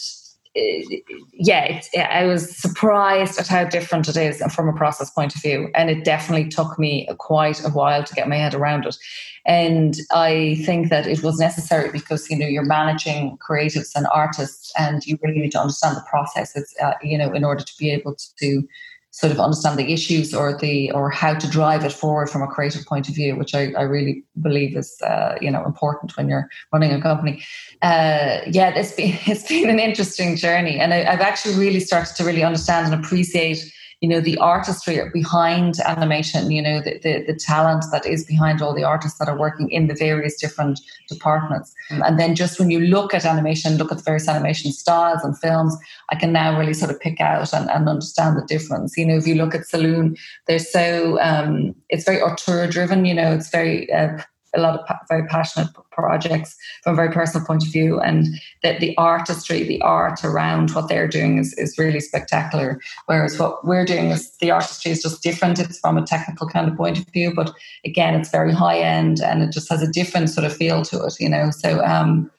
yeah, 1.34 1.82
I 2.10 2.26
was 2.26 2.56
surprised 2.56 3.40
at 3.40 3.48
how 3.48 3.64
different 3.66 4.08
it 4.08 4.18
is 4.18 4.42
from 4.54 4.68
a 4.68 4.74
process 4.74 5.10
point 5.10 5.36
of 5.36 5.42
view. 5.42 5.70
And 5.76 5.90
it 5.90 6.04
definitely 6.04 6.50
took 6.50 6.80
me 6.80 7.08
quite 7.18 7.64
a 7.64 7.70
while 7.70 8.04
to 8.04 8.14
get 8.16 8.28
my 8.28 8.38
head 8.38 8.54
around 8.54 8.86
it. 8.86 8.98
And 9.46 9.96
I 10.12 10.62
think 10.66 10.90
that 10.90 11.08
it 11.08 11.24
was 11.24 11.40
necessary 11.40 11.90
because 11.90 12.30
you 12.30 12.38
know 12.38 12.46
you're 12.46 12.66
managing 12.66 13.38
creatives 13.38 13.96
and 13.96 14.06
artists, 14.14 14.74
and 14.78 15.06
you 15.06 15.18
really 15.24 15.40
need 15.40 15.54
to 15.54 15.62
understand 15.62 15.96
the 15.96 16.04
processes, 16.10 16.74
uh, 16.84 16.94
you 17.02 17.18
know, 17.18 17.32
in 17.32 17.46
order 17.46 17.64
to 17.64 17.74
be 17.80 17.90
able 17.92 18.16
to 18.40 18.68
sort 19.18 19.32
of 19.32 19.40
understand 19.40 19.80
the 19.80 19.92
issues 19.92 20.32
or 20.32 20.56
the 20.56 20.92
or 20.92 21.10
how 21.10 21.34
to 21.34 21.50
drive 21.50 21.84
it 21.84 21.92
forward 21.92 22.30
from 22.30 22.44
a 22.44 22.48
creative 22.48 22.86
point 22.86 23.10
of 23.10 23.16
view, 23.16 23.36
which 23.36 23.56
I, 23.56 23.72
I 23.76 23.82
really 23.82 24.24
believe 24.40 24.78
is 24.78 25.02
uh, 25.02 25.36
you 25.42 25.50
know 25.50 25.66
important 25.66 26.16
when 26.16 26.30
you're 26.30 26.48
running 26.72 26.94
a 26.94 27.02
company. 27.02 27.44
Uh, 27.82 28.42
yeah, 28.46 28.70
it's 28.76 28.92
been 28.92 29.18
it's 29.26 29.48
been 29.48 29.72
an 29.72 29.80
interesting 29.80 30.36
journey, 30.36 30.80
and 30.80 30.94
I, 30.94 31.00
I've 31.12 31.22
actually 31.22 31.56
really 31.56 31.80
started 31.80 32.16
to 32.18 32.24
really 32.24 32.44
understand 32.44 32.94
and 32.94 33.04
appreciate 33.04 33.60
you 34.02 34.08
know 34.08 34.20
the 34.20 34.38
artistry 34.38 35.00
behind 35.12 35.80
animation 35.86 36.52
you 36.52 36.62
know 36.62 36.82
the, 36.82 37.00
the, 37.00 37.24
the, 37.26 37.34
talent 37.34 37.84
that 37.92 38.06
is 38.06 38.26
behind 38.26 38.62
all 38.62 38.74
the 38.74 38.84
artists 38.84 39.18
that 39.18 39.28
are 39.28 39.38
working 39.38 39.70
in 39.72 39.88
the 39.88 39.96
various 39.96 40.40
different 40.40 40.80
departments. 41.10 41.74
And 41.90 42.20
then 42.20 42.36
just 42.36 42.60
when 42.60 42.70
you 42.70 42.80
look 42.80 43.14
at 43.14 43.26
animation 43.26 43.78
look 43.78 43.92
at 43.92 43.98
the 43.98 44.04
various 44.04 44.28
animation 44.28 44.72
styles 44.72 45.24
and 45.24 45.38
films 45.38 45.76
i 46.10 46.16
can 46.16 46.32
now 46.32 46.58
really 46.60 46.74
sort 46.74 46.92
of 46.92 47.00
pick 47.00 47.20
out 47.20 47.54
and, 47.54 47.70
and 47.70 47.90
understand 47.90 48.38
the 48.38 48.46
difference. 48.46 48.98
You 48.98 49.06
know 49.08 49.18
if 49.18 49.26
you 49.26 49.36
look 49.36 49.56
at 49.56 49.66
saloon 49.66 50.16
they're 50.46 50.60
so 50.60 51.20
um, 51.22 51.76
it's 51.90 52.06
very 52.06 52.22
auteur 52.22 52.68
driven 52.68 53.06
you 53.06 53.14
know 53.14 53.34
it's 53.34 53.50
very 53.50 53.92
uh, 53.92 54.18
a 54.56 54.60
lot 54.60 54.80
of 54.80 54.86
pa- 54.86 55.00
very 55.08 55.28
passionate 55.28 55.70
projects 55.92 56.56
from 56.84 56.94
a 56.94 56.96
very 56.96 57.12
personal 57.12 57.46
point 57.46 57.66
of 57.66 57.72
view, 57.72 58.00
and 58.00 58.28
that 58.64 58.80
the 58.80 58.96
artistry, 58.98 59.64
the 59.64 59.82
art 59.82 60.24
around 60.24 60.72
what 60.72 60.90
they're 60.90 61.08
doing 61.08 61.38
is, 61.38 61.54
is 61.54 61.78
really 61.78 62.00
spectacular. 62.00 62.80
Whereas 63.08 63.40
what 63.40 63.66
we're 63.66 63.86
doing 63.86 64.12
is 64.12 64.32
the 64.38 64.52
artistry 64.52 64.92
is 64.92 65.02
just 65.02 65.24
different. 65.24 65.60
It's 65.60 65.80
from 65.80 65.98
a 65.98 66.06
technical 66.06 66.48
kind 66.48 66.70
of 66.70 66.78
point 66.78 67.00
of 67.00 67.08
view, 67.08 67.34
but 67.34 67.54
again, 67.86 68.16
it's 68.16 68.30
very 68.30 68.54
high 68.54 68.80
end 68.80 69.22
and 69.22 69.42
it 69.44 69.52
just 69.52 69.70
has 69.70 69.82
a 69.82 69.92
different 69.92 70.30
sort 70.30 70.46
of 70.46 70.56
feel 70.56 70.84
to 70.84 71.04
it, 71.06 71.20
you 71.20 71.30
know. 71.30 71.52
So 71.52 71.84
um, 71.84 72.32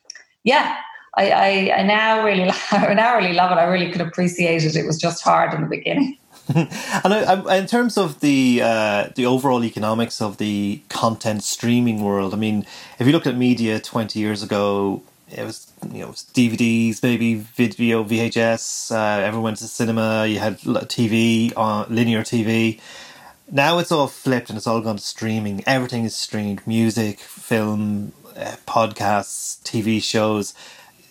yeah, 0.44 0.76
I, 1.16 1.30
I, 1.30 1.78
I 1.78 1.82
now 1.82 2.24
really 2.24 2.50
I 2.70 2.94
now 2.94 3.16
really 3.16 3.34
love 3.34 3.50
it. 3.50 3.60
I 3.60 3.64
really 3.64 3.90
could 3.90 4.00
appreciate 4.00 4.64
it. 4.64 4.76
It 4.76 4.86
was 4.86 4.98
just 4.98 5.22
hard 5.22 5.52
in 5.54 5.62
the 5.62 5.68
beginning. 5.68 6.18
and 6.54 7.12
I, 7.12 7.34
I, 7.34 7.56
in 7.56 7.66
terms 7.66 7.98
of 7.98 8.20
the 8.20 8.60
uh, 8.62 9.08
the 9.14 9.26
overall 9.26 9.62
economics 9.64 10.22
of 10.22 10.38
the 10.38 10.80
content 10.88 11.42
streaming 11.42 12.02
world, 12.02 12.32
I 12.32 12.38
mean, 12.38 12.64
if 12.98 13.06
you 13.06 13.12
look 13.12 13.26
at 13.26 13.36
media 13.36 13.78
twenty 13.78 14.20
years 14.20 14.42
ago, 14.42 15.02
it 15.30 15.44
was 15.44 15.70
you 15.92 16.00
know 16.00 16.08
DVDs, 16.08 17.02
maybe 17.02 17.34
video, 17.34 18.02
VHS. 18.02 18.90
Uh, 18.90 19.22
everyone 19.22 19.44
went 19.44 19.56
to 19.58 19.68
cinema. 19.68 20.26
You 20.26 20.38
had 20.38 20.58
TV 20.60 21.52
uh, 21.54 21.84
linear 21.90 22.22
TV. 22.22 22.80
Now 23.50 23.78
it's 23.78 23.92
all 23.92 24.08
flipped 24.08 24.48
and 24.48 24.56
it's 24.56 24.66
all 24.66 24.80
gone 24.80 24.96
to 24.96 25.02
streaming. 25.02 25.62
Everything 25.66 26.04
is 26.04 26.16
streamed: 26.16 26.66
music, 26.66 27.20
film, 27.20 28.12
uh, 28.36 28.56
podcasts, 28.66 29.60
TV 29.64 30.02
shows 30.02 30.54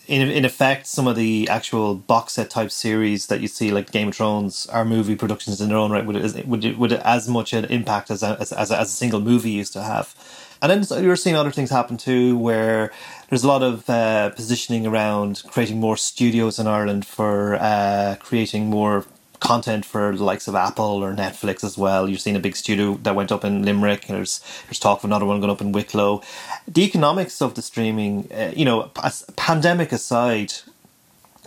in 0.08 0.28
in 0.30 0.44
effect, 0.44 0.86
some 0.86 1.06
of 1.06 1.16
the 1.16 1.48
actual 1.48 1.94
box 1.94 2.32
set 2.32 2.48
type 2.50 2.70
series 2.70 3.26
that 3.26 3.40
you 3.40 3.48
see, 3.48 3.70
like 3.70 3.92
Game 3.92 4.08
of 4.08 4.16
Thrones, 4.16 4.66
are 4.66 4.84
movie 4.84 5.14
productions 5.14 5.60
in 5.60 5.68
their 5.68 5.76
own 5.76 5.92
right. 5.92 6.04
Would 6.04 6.46
would 6.46 6.78
would 6.78 6.92
as 6.94 7.28
much 7.28 7.52
an 7.52 7.66
impact 7.66 8.10
as 8.10 8.22
a, 8.22 8.36
as 8.40 8.50
as 8.52 8.70
a, 8.70 8.80
as 8.80 8.88
a 8.88 8.92
single 8.92 9.20
movie 9.20 9.50
used 9.50 9.74
to 9.74 9.82
have. 9.82 10.14
And 10.60 10.72
then 10.72 11.04
you're 11.04 11.14
seeing 11.14 11.36
other 11.36 11.52
things 11.52 11.70
happen 11.70 11.96
too, 11.96 12.36
where 12.36 12.90
there's 13.28 13.44
a 13.44 13.48
lot 13.48 13.62
of 13.62 13.88
uh, 13.88 14.30
positioning 14.30 14.86
around 14.86 15.42
creating 15.46 15.78
more 15.78 15.96
studios 15.96 16.58
in 16.58 16.66
Ireland 16.66 17.06
for 17.06 17.56
uh, 17.56 18.16
creating 18.18 18.68
more 18.70 19.04
content 19.40 19.84
for 19.84 20.14
the 20.16 20.24
likes 20.24 20.48
of 20.48 20.54
Apple 20.54 21.02
or 21.04 21.14
Netflix 21.14 21.62
as 21.64 21.78
well. 21.78 22.08
You've 22.08 22.20
seen 22.20 22.36
a 22.36 22.40
big 22.40 22.56
studio 22.56 22.98
that 23.02 23.14
went 23.14 23.32
up 23.32 23.44
in 23.44 23.62
Limerick. 23.62 24.06
There's 24.06 24.40
there's 24.66 24.78
talk 24.78 24.98
of 24.98 25.04
another 25.04 25.26
one 25.26 25.40
going 25.40 25.50
up 25.50 25.60
in 25.60 25.72
Wicklow. 25.72 26.22
The 26.66 26.84
economics 26.84 27.40
of 27.40 27.54
the 27.54 27.62
streaming, 27.62 28.28
uh, 28.32 28.52
you 28.54 28.64
know, 28.64 28.90
pandemic 29.36 29.92
aside, 29.92 30.54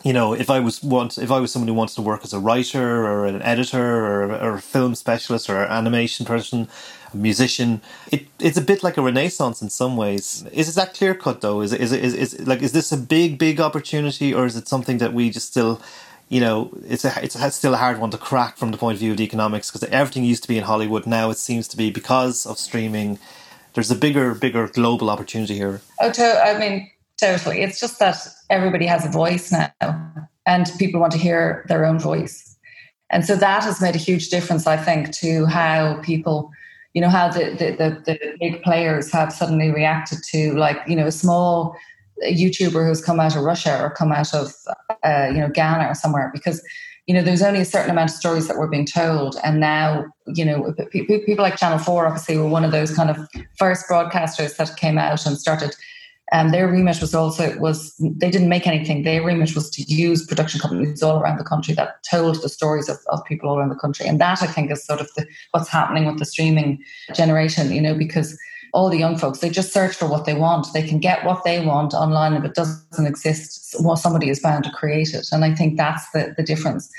you 0.04 0.14
know, 0.14 0.34
if 0.34 0.50
I 0.50 0.60
was 0.60 0.82
want 0.82 1.18
if 1.18 1.32
I 1.32 1.40
was 1.40 1.52
someone 1.52 1.68
who 1.68 1.74
wants 1.74 1.96
to 1.96 2.02
work 2.02 2.24
as 2.24 2.34
a 2.34 2.40
writer 2.40 3.06
or 3.06 3.26
an 3.26 3.42
editor 3.42 4.06
or, 4.06 4.32
or 4.32 4.56
a 4.56 4.62
film 4.62 4.96
specialist 4.96 5.50
or 5.50 5.64
an 5.64 5.72
animation 5.72 6.26
person, 6.26 6.68
a 7.14 7.18
musician, 7.18 7.82
it, 8.12 8.28
it's 8.40 8.58
a 8.58 8.62
bit 8.62 8.84
like 8.84 8.98
a 8.98 9.02
renaissance 9.02 9.62
in 9.62 9.70
some 9.70 9.98
ways. 9.98 10.46
Is 10.52 10.74
that 10.76 10.94
clear 10.94 11.14
cut 11.14 11.42
though? 11.42 11.62
Is 11.62 11.74
is 11.74 11.92
is, 11.92 12.14
is 12.16 12.48
like 12.48 12.62
is 12.62 12.72
this 12.72 12.92
a 12.92 12.98
big 12.98 13.38
big 13.38 13.60
opportunity 13.60 14.34
or 14.34 14.46
is 14.46 14.56
it 14.56 14.68
something 14.68 14.98
that 15.00 15.14
we 15.14 15.30
just 15.30 15.48
still 15.48 15.82
you 16.32 16.40
know, 16.40 16.72
it's 16.88 17.04
a, 17.04 17.14
it's, 17.22 17.36
a, 17.36 17.52
still 17.52 17.74
a 17.74 17.78
hard 17.78 18.00
one 18.00 18.10
to 18.10 18.18
crack 18.18 18.56
from 18.56 18.72
the 18.72 18.78
point 18.78 18.94
of 18.94 19.00
view 19.00 19.12
of 19.12 19.18
the 19.18 19.24
economics 19.26 19.70
because 19.70 19.84
everything 19.90 20.24
used 20.24 20.42
to 20.44 20.48
be 20.48 20.58
in 20.58 20.64
Hollywood. 20.64 21.06
Now 21.06 21.30
it 21.30 21.38
seems 21.38 21.68
to 21.68 21.76
be 21.76 21.92
because 21.92 22.46
of 22.46 22.58
streaming. 22.58 23.20
There's 23.74 23.92
a 23.92 23.96
bigger, 23.96 24.34
bigger 24.34 24.70
global 24.70 25.10
opportunity 25.10 25.56
here. 25.56 25.82
Oh, 26.00 26.10
to, 26.10 26.42
I 26.42 26.58
mean, 26.58 26.90
totally. 27.20 27.62
It's 27.62 27.82
just 27.82 28.00
that 28.00 28.16
everybody 28.50 28.86
has 28.86 29.06
a 29.06 29.10
voice 29.10 29.52
now, 29.52 29.74
and 30.46 30.72
people 30.80 31.02
want 31.02 31.12
to 31.12 31.18
hear 31.18 31.66
their 31.68 31.86
own 31.86 32.00
voice, 32.00 32.58
and 33.10 33.26
so 33.26 33.36
that 33.36 33.64
has 33.66 33.82
made 33.82 33.96
a 33.96 34.00
huge 34.00 34.30
difference, 34.30 34.66
I 34.68 34.78
think, 34.78 35.12
to 35.16 35.46
how 35.48 36.00
people, 36.02 36.50
you 36.94 37.02
know, 37.02 37.10
how 37.10 37.28
the 37.28 37.50
the, 37.60 37.72
the, 37.78 38.02
the 38.06 38.38
big 38.40 38.62
players 38.64 39.12
have 39.12 39.34
suddenly 39.34 39.70
reacted 39.70 40.20
to 40.32 40.54
like 40.54 40.78
you 40.88 40.96
know 40.96 41.08
a 41.08 41.12
small 41.12 41.76
YouTuber 42.24 42.88
who's 42.88 43.04
come 43.04 43.20
out 43.20 43.36
of 43.36 43.44
Russia 43.44 43.82
or 43.82 43.90
come 43.90 44.12
out 44.12 44.34
of 44.34 44.54
uh, 45.04 45.28
you 45.32 45.40
know 45.40 45.50
Ghana 45.50 45.88
or 45.88 45.96
somewhere 45.96 46.30
because 46.34 46.64
you 47.08 47.14
know 47.14 47.22
there's 47.22 47.42
only 47.42 47.62
a 47.62 47.66
certain 47.66 47.92
amount 47.92 48.12
of 48.12 48.16
stories 48.16 48.48
that 48.48 48.58
were 48.58 48.68
being 48.68 48.86
told. 48.86 49.38
And 49.44 49.60
now 49.60 50.06
you 50.28 50.46
know 50.46 50.74
people 50.92 51.44
like 51.44 51.58
channel 51.58 51.80
4 51.80 52.08
obviously 52.08 52.38
were 52.38 52.48
one 52.48 52.64
of 52.64 52.72
those 52.72 52.96
kind 52.96 53.10
of 53.10 53.18
first 53.58 53.88
broadcasters 53.90 54.56
that 54.58 54.78
came 54.78 54.98
out 54.98 55.26
and 55.26 55.38
started 55.38 55.76
and 56.32 56.54
their 56.54 56.68
remit 56.68 57.02
was 57.02 57.14
also 57.14 57.58
was 57.60 57.94
they 58.00 58.32
didn't 58.32 58.48
make 58.48 58.66
anything. 58.66 59.04
Their 59.04 59.22
remit 59.22 59.54
was 59.54 59.70
to 59.72 59.82
use 59.84 60.26
production 60.26 60.62
companies 60.62 61.04
all 61.04 61.20
around 61.20 61.38
the 61.38 61.44
country 61.44 61.74
that 61.74 62.02
told 62.10 62.42
the 62.42 62.48
stories 62.48 62.88
of, 62.88 62.98
of 63.10 63.24
people 63.26 63.50
all 63.50 63.60
around 63.60 63.70
the 63.70 63.76
country. 63.76 64.06
And 64.08 64.20
that 64.22 64.42
i 64.42 64.48
think 64.48 64.72
is 64.72 64.86
sort 64.86 65.02
of 65.02 65.10
the, 65.16 65.28
what's 65.52 65.68
happening 65.68 66.06
with 66.06 66.20
the 66.20 66.26
streaming 66.26 66.82
generation 67.14 67.72
you 67.72 67.82
know 67.82 67.94
because 67.94 68.38
all 68.74 68.90
the 68.90 68.98
young 68.98 69.18
folks, 69.18 69.40
they 69.40 69.50
just 69.50 69.74
search 69.74 69.96
for 69.96 70.08
what 70.08 70.26
they 70.26 70.34
want. 70.34 70.68
They 70.74 70.88
can 70.88 71.00
get 71.00 71.26
what 71.26 71.44
they 71.44 71.66
want 71.66 71.94
online. 71.94 72.34
If 72.34 72.44
it 72.44 72.56
doesn't 72.56 73.06
exist, 73.06 73.76
well, 73.82 73.96
somebody 73.96 74.30
is 74.30 74.40
bound 74.40 74.64
to 74.64 74.72
create 74.72 75.14
it. 75.14 75.28
And 75.32 75.44
I 75.44 75.54
think 75.54 75.78
that's 75.78 76.10
the, 76.12 76.34
the 76.38 76.44
difference. 76.44 76.90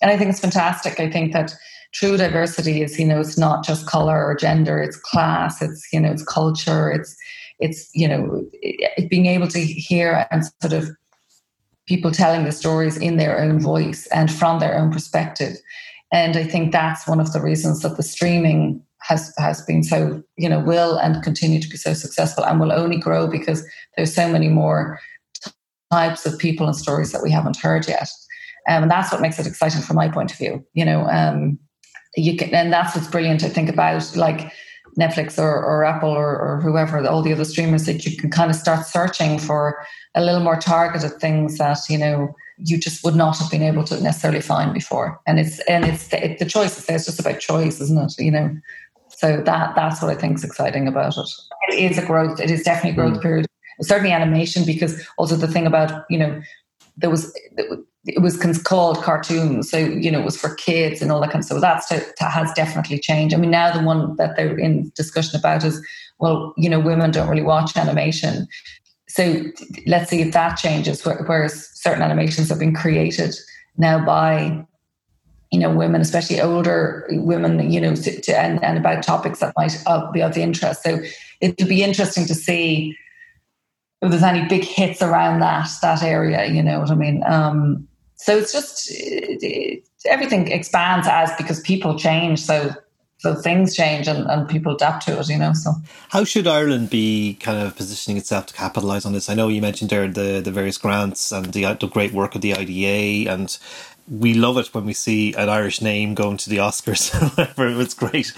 And 0.00 0.10
I 0.10 0.18
think 0.18 0.30
it's 0.30 0.40
fantastic. 0.40 1.00
I 1.00 1.10
think 1.10 1.32
that 1.32 1.54
true 1.92 2.16
diversity 2.16 2.82
is, 2.82 2.98
you 2.98 3.06
know, 3.06 3.20
it's 3.20 3.38
not 3.38 3.64
just 3.64 3.86
color 3.86 4.24
or 4.24 4.34
gender, 4.34 4.82
it's 4.82 4.96
class, 4.96 5.62
it's, 5.62 5.86
you 5.92 6.00
know, 6.00 6.10
it's 6.10 6.24
culture, 6.24 6.90
it's, 6.90 7.16
it's, 7.60 7.90
you 7.94 8.08
know, 8.08 8.44
it, 8.52 9.08
being 9.08 9.26
able 9.26 9.48
to 9.48 9.60
hear 9.60 10.26
and 10.30 10.44
sort 10.60 10.72
of 10.72 10.90
people 11.86 12.10
telling 12.10 12.44
the 12.44 12.52
stories 12.52 12.96
in 12.96 13.16
their 13.16 13.38
own 13.40 13.60
voice 13.60 14.06
and 14.08 14.32
from 14.32 14.58
their 14.58 14.76
own 14.76 14.90
perspective. 14.90 15.56
And 16.12 16.36
I 16.36 16.44
think 16.44 16.72
that's 16.72 17.06
one 17.06 17.20
of 17.20 17.32
the 17.32 17.40
reasons 17.40 17.80
that 17.80 17.96
the 17.96 18.02
streaming 18.02 18.82
has 19.02 19.32
has 19.38 19.62
been 19.62 19.82
so 19.82 20.22
you 20.36 20.48
know 20.48 20.60
will 20.60 20.96
and 20.96 21.22
continue 21.22 21.60
to 21.60 21.68
be 21.68 21.76
so 21.76 21.92
successful 21.92 22.44
and 22.44 22.60
will 22.60 22.72
only 22.72 22.98
grow 22.98 23.26
because 23.26 23.64
there's 23.96 24.14
so 24.14 24.28
many 24.28 24.48
more 24.48 24.98
types 25.90 26.24
of 26.24 26.38
people 26.38 26.66
and 26.66 26.76
stories 26.76 27.12
that 27.12 27.22
we 27.22 27.30
haven't 27.30 27.56
heard 27.56 27.86
yet. 27.86 28.08
Um, 28.68 28.84
and 28.84 28.90
that's 28.90 29.12
what 29.12 29.20
makes 29.20 29.38
it 29.38 29.46
exciting 29.46 29.82
from 29.82 29.96
my 29.96 30.08
point 30.08 30.30
of 30.30 30.38
view 30.38 30.64
you 30.72 30.84
know 30.84 31.06
um, 31.08 31.58
you 32.16 32.36
can 32.36 32.54
and 32.54 32.72
that's 32.72 32.94
what's 32.94 33.08
brilliant 33.08 33.42
i 33.42 33.48
think 33.48 33.68
about 33.68 34.16
like 34.16 34.52
netflix 35.00 35.36
or, 35.36 35.64
or 35.64 35.84
apple 35.84 36.10
or, 36.10 36.38
or 36.38 36.60
whoever 36.60 37.04
all 37.08 37.22
the 37.22 37.32
other 37.32 37.44
streamers 37.44 37.86
that 37.86 38.06
you 38.06 38.16
can 38.16 38.30
kind 38.30 38.50
of 38.50 38.56
start 38.56 38.86
searching 38.86 39.38
for 39.38 39.84
a 40.14 40.22
little 40.22 40.40
more 40.40 40.56
targeted 40.56 41.18
things 41.20 41.58
that 41.58 41.78
you 41.88 41.98
know 41.98 42.32
you 42.64 42.78
just 42.78 43.04
would 43.04 43.16
not 43.16 43.38
have 43.38 43.50
been 43.50 43.62
able 43.62 43.84
to 43.84 44.00
necessarily 44.00 44.40
find 44.40 44.72
before. 44.72 45.20
And 45.26 45.40
it's 45.40 45.58
and 45.60 45.84
it's 45.84 46.08
the, 46.08 46.24
it, 46.24 46.38
the 46.38 46.44
choice 46.44 46.78
is 46.78 46.86
there 46.86 46.96
it's 46.96 47.06
just 47.06 47.20
about 47.20 47.40
choice 47.40 47.80
isn't 47.80 47.98
it? 47.98 48.14
You 48.18 48.30
know 48.30 48.56
so 49.22 49.40
that 49.40 49.76
that's 49.76 50.02
what 50.02 50.10
I 50.10 50.16
think 50.16 50.38
is 50.38 50.42
exciting 50.42 50.88
about 50.88 51.16
it. 51.16 51.28
It 51.70 51.92
is 51.92 51.96
a 51.98 52.04
growth. 52.04 52.40
It 52.40 52.50
is 52.50 52.64
definitely 52.64 52.90
a 52.90 52.94
growth 52.94 53.18
mm. 53.18 53.22
period. 53.22 53.46
Certainly 53.80 54.10
animation, 54.10 54.64
because 54.66 55.00
also 55.16 55.36
the 55.36 55.46
thing 55.46 55.64
about 55.64 56.04
you 56.10 56.18
know 56.18 56.42
there 56.96 57.08
was 57.08 57.32
it 58.04 58.20
was 58.20 58.36
called 58.64 58.96
cartoons, 59.04 59.70
so 59.70 59.78
you 59.78 60.10
know 60.10 60.18
it 60.18 60.24
was 60.24 60.36
for 60.36 60.56
kids 60.56 61.00
and 61.00 61.12
all 61.12 61.20
that 61.20 61.30
kind 61.30 61.38
of 61.38 61.44
stuff. 61.44 61.58
So 61.58 61.60
that's 61.60 61.88
to, 61.90 62.04
to 62.18 62.24
has 62.24 62.52
definitely 62.54 62.98
changed. 62.98 63.32
I 63.32 63.38
mean, 63.38 63.52
now 63.52 63.72
the 63.72 63.86
one 63.86 64.16
that 64.16 64.34
they're 64.34 64.58
in 64.58 64.90
discussion 64.96 65.38
about 65.38 65.62
is 65.62 65.80
well, 66.18 66.52
you 66.56 66.68
know, 66.68 66.80
women 66.80 67.12
don't 67.12 67.28
really 67.28 67.42
watch 67.42 67.76
animation. 67.76 68.48
So 69.06 69.40
let's 69.86 70.10
see 70.10 70.20
if 70.20 70.32
that 70.32 70.56
changes. 70.56 71.04
Whereas 71.04 71.68
certain 71.74 72.02
animations 72.02 72.48
have 72.48 72.58
been 72.58 72.74
created 72.74 73.36
now 73.76 74.04
by 74.04 74.66
you 75.52 75.58
know 75.58 75.70
women 75.70 76.00
especially 76.00 76.40
older 76.40 77.06
women 77.10 77.70
you 77.70 77.80
know 77.80 77.94
to, 77.94 78.20
to 78.20 78.36
and, 78.36 78.62
and 78.64 78.78
about 78.78 79.02
topics 79.02 79.38
that 79.40 79.52
might 79.56 79.80
uh, 79.86 80.10
be 80.10 80.22
of 80.22 80.36
interest 80.36 80.82
so 80.82 80.98
it'll 81.40 81.68
be 81.68 81.82
interesting 81.82 82.26
to 82.26 82.34
see 82.34 82.96
if 84.00 84.10
there's 84.10 84.22
any 84.22 84.48
big 84.48 84.64
hits 84.64 85.02
around 85.02 85.40
that 85.40 85.68
that 85.82 86.02
area 86.02 86.46
you 86.46 86.62
know 86.62 86.80
what 86.80 86.90
i 86.90 86.94
mean 86.94 87.22
um, 87.24 87.86
so 88.16 88.36
it's 88.36 88.52
just 88.52 88.90
it, 88.90 89.42
it, 89.42 89.88
everything 90.06 90.50
expands 90.50 91.06
as 91.06 91.30
because 91.36 91.60
people 91.60 91.98
change 91.98 92.40
so 92.40 92.74
so 93.22 93.36
things 93.36 93.76
change 93.76 94.08
and, 94.08 94.28
and 94.28 94.48
people 94.48 94.74
adapt 94.74 95.06
to 95.06 95.16
it, 95.16 95.28
you 95.28 95.38
know. 95.38 95.52
So, 95.52 95.74
how 96.08 96.24
should 96.24 96.48
Ireland 96.48 96.90
be 96.90 97.36
kind 97.38 97.64
of 97.64 97.76
positioning 97.76 98.16
itself 98.16 98.46
to 98.46 98.54
capitalise 98.54 99.06
on 99.06 99.12
this? 99.12 99.30
I 99.30 99.34
know 99.34 99.46
you 99.46 99.62
mentioned 99.62 99.90
there 99.90 100.08
the 100.08 100.40
the 100.40 100.50
various 100.50 100.76
grants 100.76 101.30
and 101.30 101.52
the 101.52 101.62
the 101.74 101.86
great 101.86 102.12
work 102.12 102.34
of 102.34 102.40
the 102.40 102.52
IDA 102.52 103.30
and 103.30 103.56
we 104.08 104.34
love 104.34 104.58
it 104.58 104.74
when 104.74 104.84
we 104.84 104.92
see 104.92 105.32
an 105.34 105.48
Irish 105.48 105.80
name 105.80 106.14
going 106.14 106.36
to 106.38 106.50
the 106.50 106.58
Oscars. 106.58 107.12
it's 107.80 107.94
great. 107.94 108.32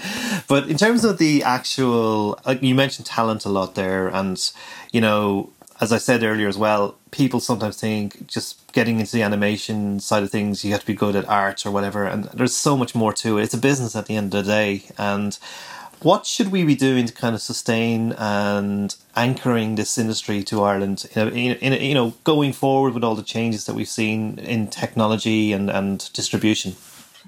But 0.47 0.69
in 0.69 0.77
terms 0.77 1.03
of 1.03 1.17
the 1.17 1.43
actual, 1.43 2.39
like 2.45 2.61
you 2.61 2.75
mentioned 2.75 3.07
talent 3.07 3.45
a 3.45 3.49
lot 3.49 3.75
there, 3.75 4.07
and 4.07 4.39
you 4.91 5.01
know, 5.01 5.49
as 5.81 5.91
I 5.91 5.97
said 5.97 6.23
earlier 6.23 6.47
as 6.47 6.57
well, 6.57 6.95
people 7.11 7.39
sometimes 7.39 7.79
think 7.79 8.27
just 8.27 8.71
getting 8.73 8.99
into 8.99 9.13
the 9.13 9.23
animation 9.23 9.99
side 9.99 10.23
of 10.23 10.29
things, 10.29 10.63
you 10.63 10.71
have 10.71 10.81
to 10.81 10.87
be 10.87 10.93
good 10.93 11.15
at 11.15 11.27
art 11.27 11.65
or 11.65 11.71
whatever, 11.71 12.05
and 12.05 12.25
there's 12.25 12.55
so 12.55 12.77
much 12.77 12.93
more 12.93 13.13
to 13.13 13.37
it. 13.37 13.43
It's 13.43 13.53
a 13.53 13.57
business 13.57 13.95
at 13.95 14.05
the 14.05 14.15
end 14.15 14.33
of 14.33 14.45
the 14.45 14.51
day, 14.51 14.83
and 14.97 15.37
what 16.01 16.25
should 16.25 16.51
we 16.51 16.63
be 16.63 16.75
doing 16.75 17.05
to 17.05 17.13
kind 17.13 17.35
of 17.35 17.41
sustain 17.41 18.13
and 18.13 18.95
anchoring 19.15 19.75
this 19.75 19.97
industry 19.97 20.43
to 20.43 20.63
Ireland? 20.63 21.05
In, 21.15 21.29
in, 21.29 21.57
in, 21.57 21.81
you 21.81 21.93
know, 21.93 22.13
going 22.23 22.53
forward 22.53 22.93
with 22.93 23.03
all 23.03 23.15
the 23.15 23.23
changes 23.23 23.65
that 23.65 23.75
we've 23.75 23.87
seen 23.87 24.39
in 24.39 24.67
technology 24.67 25.53
and, 25.53 25.69
and 25.69 26.09
distribution. 26.13 26.75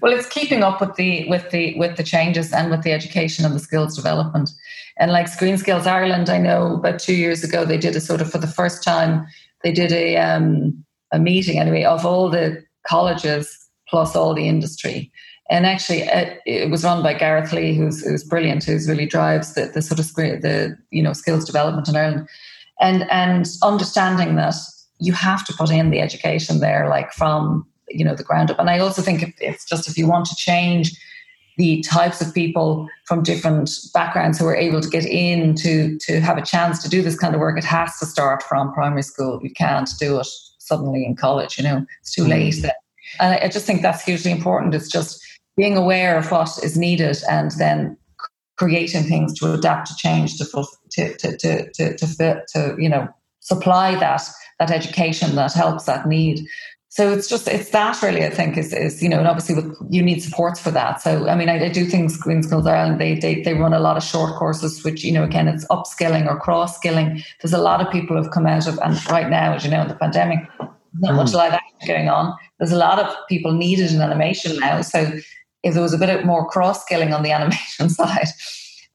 Well, 0.02 0.14
it's 0.14 0.28
keeping 0.28 0.64
up 0.64 0.80
with 0.80 0.96
the 0.96 1.28
with 1.28 1.50
the 1.50 1.78
with 1.80 1.98
the 1.98 2.04
changes 2.04 2.54
and 2.54 2.70
with 2.70 2.84
the 2.84 2.92
education 2.92 3.46
and 3.46 3.56
the 3.56 3.60
skills 3.60 3.96
development. 3.96 4.52
And 4.98 5.12
like 5.12 5.28
Screen 5.28 5.58
Skills 5.58 5.88
Ireland, 5.88 6.30
I 6.30 6.38
know 6.38 6.76
about 6.76 7.00
two 7.00 7.16
years 7.16 7.44
ago 7.44 7.66
they 7.66 7.78
did 7.78 7.96
a 7.96 8.02
sort 8.02 8.22
of 8.22 8.32
for 8.32 8.38
the 8.38 8.48
first 8.48 8.84
time 8.84 9.26
they 9.64 9.72
did 9.72 9.92
a 9.92 10.18
um, 10.18 10.86
a 11.12 11.20
meeting 11.20 11.58
anyway 11.58 11.84
of 11.84 12.06
all 12.06 12.30
the 12.30 12.64
colleges 12.88 13.68
plus 13.90 14.16
all 14.16 14.34
the 14.34 14.48
industry 14.48 15.12
and 15.50 15.66
actually, 15.66 16.00
it, 16.00 16.42
it, 16.46 16.70
was 16.70 16.84
run 16.84 17.02
by 17.02 17.14
Gareth 17.14 17.54
Lee, 17.54 17.74
who's 17.74 18.06
who's 18.06 18.24
brilliant, 18.24 18.66
who's 18.66 18.90
really 18.90 19.06
drives 19.06 19.54
the, 19.54 19.66
the 19.66 19.82
sort 19.82 20.00
of 20.00 20.14
the 20.16 20.78
you 20.92 21.02
know 21.02 21.14
skills 21.14 21.46
development 21.46 21.88
in 21.88 21.96
Ireland, 21.96 22.28
and 22.82 23.10
and 23.10 23.48
understanding 23.64 24.36
that 24.36 24.56
you 25.00 25.14
have 25.14 25.46
to 25.46 25.54
put 25.54 25.72
in 25.72 25.90
the 25.90 26.02
education 26.02 26.60
there, 26.60 26.90
like 26.90 27.14
from 27.14 27.66
you 27.88 28.04
know 28.04 28.14
the 28.14 28.24
ground 28.24 28.52
up. 28.52 28.60
And 28.60 28.70
I 28.70 28.80
also 28.80 29.02
think 29.02 29.24
if 29.24 29.34
it's 29.40 29.64
just 29.64 29.88
if 29.88 29.98
you 29.98 30.06
want 30.06 30.26
to 30.26 30.36
change 30.36 31.00
the 31.56 31.82
types 31.82 32.22
of 32.22 32.34
people 32.34 32.88
from 33.06 33.24
different 33.24 33.72
backgrounds 33.94 34.38
who 34.38 34.46
are 34.46 34.56
able 34.56 34.82
to 34.82 34.90
get 34.90 35.06
in 35.06 35.56
to 35.56 35.98
to 36.00 36.20
have 36.20 36.38
a 36.38 36.46
chance 36.46 36.84
to 36.84 36.90
do 36.90 37.02
this 37.02 37.18
kind 37.18 37.34
of 37.34 37.40
work, 37.40 37.58
it 37.58 37.64
has 37.64 37.98
to 38.00 38.06
start 38.06 38.44
from 38.44 38.74
primary 38.74 39.04
school. 39.04 39.40
You 39.42 39.52
can't 39.52 39.90
do 39.98 40.20
it 40.20 40.28
suddenly 40.58 41.06
in 41.06 41.16
college. 41.16 41.58
You 41.58 41.64
know, 41.64 41.86
it's 42.02 42.14
too 42.14 42.24
mm. 42.24 42.30
late. 42.30 42.62
Then. 42.62 42.72
And 43.22 43.34
I 43.42 43.48
just 43.48 43.66
think 43.66 43.82
that's 43.82 44.04
hugely 44.04 44.32
important. 44.32 44.76
It's 44.76 44.92
just 44.92 45.24
being 45.58 45.76
aware 45.76 46.18
of 46.18 46.32
what 46.32 46.50
is 46.64 46.78
needed 46.78 47.18
and 47.30 47.52
then 47.58 47.98
creating 48.58 49.04
things 49.04 49.38
to 49.40 49.54
adapt 49.54 49.88
to 49.88 49.96
change 49.96 50.38
to 50.38 50.46
to 50.46 51.18
to 51.18 51.38
to 51.38 51.72
to, 51.72 51.98
to, 51.98 52.08
fit, 52.08 52.44
to 52.54 52.76
you 52.80 52.88
know 52.88 53.08
supply 53.40 53.96
that 53.96 54.22
that 54.60 54.72
education 54.72 55.36
that 55.36 55.54
helps 55.54 55.86
that 55.86 56.08
need 56.08 56.46
so 56.90 57.12
it's 57.12 57.28
just 57.28 57.48
it's 57.48 57.70
that 57.72 58.02
really 58.02 58.26
I 58.26 58.30
think 58.30 58.58
is 58.58 58.74
is 58.74 59.04
you 59.04 59.10
know 59.10 59.20
and 59.20 59.28
obviously 59.28 59.56
with 59.56 59.78
you 59.90 60.02
need 60.02 60.24
supports 60.24 60.60
for 60.60 60.72
that. 60.72 61.02
So 61.02 61.28
I 61.28 61.36
mean 61.36 61.50
I, 61.50 61.66
I 61.66 61.70
do 61.70 61.86
think 61.86 62.10
Screen 62.10 62.42
Skills 62.42 62.66
Ireland 62.66 63.00
they, 63.00 63.20
they 63.20 63.42
they 63.44 63.54
run 63.54 63.74
a 63.74 63.80
lot 63.80 63.98
of 63.98 64.04
short 64.04 64.34
courses 64.36 64.84
which 64.84 65.04
you 65.04 65.12
know 65.12 65.24
again 65.24 65.48
it's 65.48 65.68
upskilling 65.68 66.28
or 66.28 66.40
cross 66.40 66.76
skilling. 66.76 67.22
There's 67.42 67.54
a 67.54 67.60
lot 67.60 67.82
of 67.86 67.92
people 67.92 68.16
who've 68.16 68.32
come 68.32 68.48
out 68.48 68.68
of 68.68 68.80
and 68.80 68.96
right 69.12 69.30
now 69.30 69.54
as 69.54 69.66
you 69.66 69.70
know 69.70 69.82
in 69.82 69.90
the 69.90 69.96
pandemic 69.96 70.40
not 71.00 71.14
much 71.16 71.28
mm. 71.28 71.36
live 71.36 71.54
action 71.54 71.88
going 71.88 72.10
on. 72.10 72.36
There's 72.58 72.72
a 72.72 72.78
lot 72.78 73.00
of 73.00 73.14
people 73.28 73.52
needed 73.52 73.92
in 73.92 74.02
animation 74.02 74.58
now. 74.58 74.82
So 74.82 75.12
if 75.68 75.74
there 75.74 75.84
was 75.84 75.94
a 75.94 75.98
bit 75.98 76.26
more 76.26 76.48
cross 76.48 76.82
skilling 76.82 77.14
on 77.14 77.24
the 77.24 77.32
animation 77.32 77.90
side, 78.00 78.28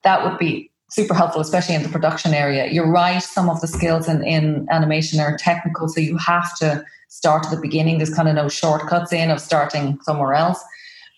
that 0.03 0.25
would 0.25 0.39
be 0.39 0.71
super 0.91 1.15
helpful, 1.15 1.41
especially 1.41 1.75
in 1.75 1.83
the 1.83 1.89
production 1.89 2.35
area. 2.35 2.71
You're 2.71 2.91
right, 2.91 3.23
some 3.23 3.49
of 3.49 3.61
the 3.61 3.67
skills 3.67 4.09
in, 4.09 4.25
in 4.25 4.67
animation 4.71 5.21
are 5.21 5.37
technical, 5.37 5.89
so 5.89 6.01
you 6.01 6.17
have 6.19 6.57
to 6.59 6.85
start 7.09 7.45
at 7.47 7.51
the 7.51 7.61
beginning. 7.61 7.99
There's 7.99 8.15
kind 8.15 8.29
of 8.29 8.35
no 8.35 8.49
shortcuts 8.49 9.13
in 9.13 9.31
of 9.31 9.41
starting 9.41 9.99
somewhere 10.03 10.35
else. 10.35 10.63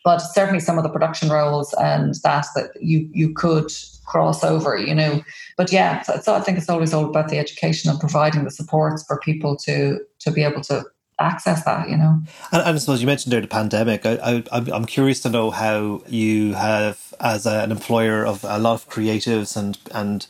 But 0.05 0.19
certainly 0.19 0.61
some 0.61 0.77
of 0.77 0.85
the 0.85 0.91
production 0.91 1.31
roles 1.31 1.73
and 1.81 2.15
that 2.25 2.47
that 2.55 2.71
you 2.79 3.09
you 3.13 3.33
could 3.33 3.73
cross 4.05 4.45
over, 4.45 4.77
you 4.77 4.95
know. 4.95 5.25
But 5.57 5.73
yeah, 5.73 6.03
so, 6.03 6.21
so 6.21 6.35
I 6.35 6.41
think 6.41 6.59
it's 6.59 6.69
always 6.69 6.93
all 6.93 7.07
about 7.07 7.29
the 7.29 7.39
education 7.39 7.91
and 7.91 7.99
providing 7.99 8.45
the 8.45 8.51
supports 8.51 9.03
for 9.03 9.19
people 9.21 9.57
to 9.65 9.99
to 10.19 10.31
be 10.31 10.43
able 10.43 10.61
to 10.63 10.85
access 11.19 11.65
that, 11.65 11.89
you 11.89 11.97
know. 11.97 12.21
And, 12.53 12.63
and 12.63 12.77
I 12.77 12.79
suppose 12.79 13.01
you 13.01 13.07
mentioned 13.07 13.33
there 13.33 13.41
the 13.41 13.47
pandemic. 13.47 14.05
I, 14.07 14.43
I, 14.53 14.65
I'm 14.73 14.85
curious 14.85 15.21
to 15.21 15.31
know 15.31 15.51
how 15.51 16.03
you 16.09 16.55
have, 16.55 17.15
as 17.21 17.47
an 17.47 17.71
employer 17.71 18.27
of 18.27 18.45
a 18.45 18.59
lot 18.59 18.75
of 18.75 18.89
creatives 18.89 19.57
and 19.57 19.79
and 19.93 20.27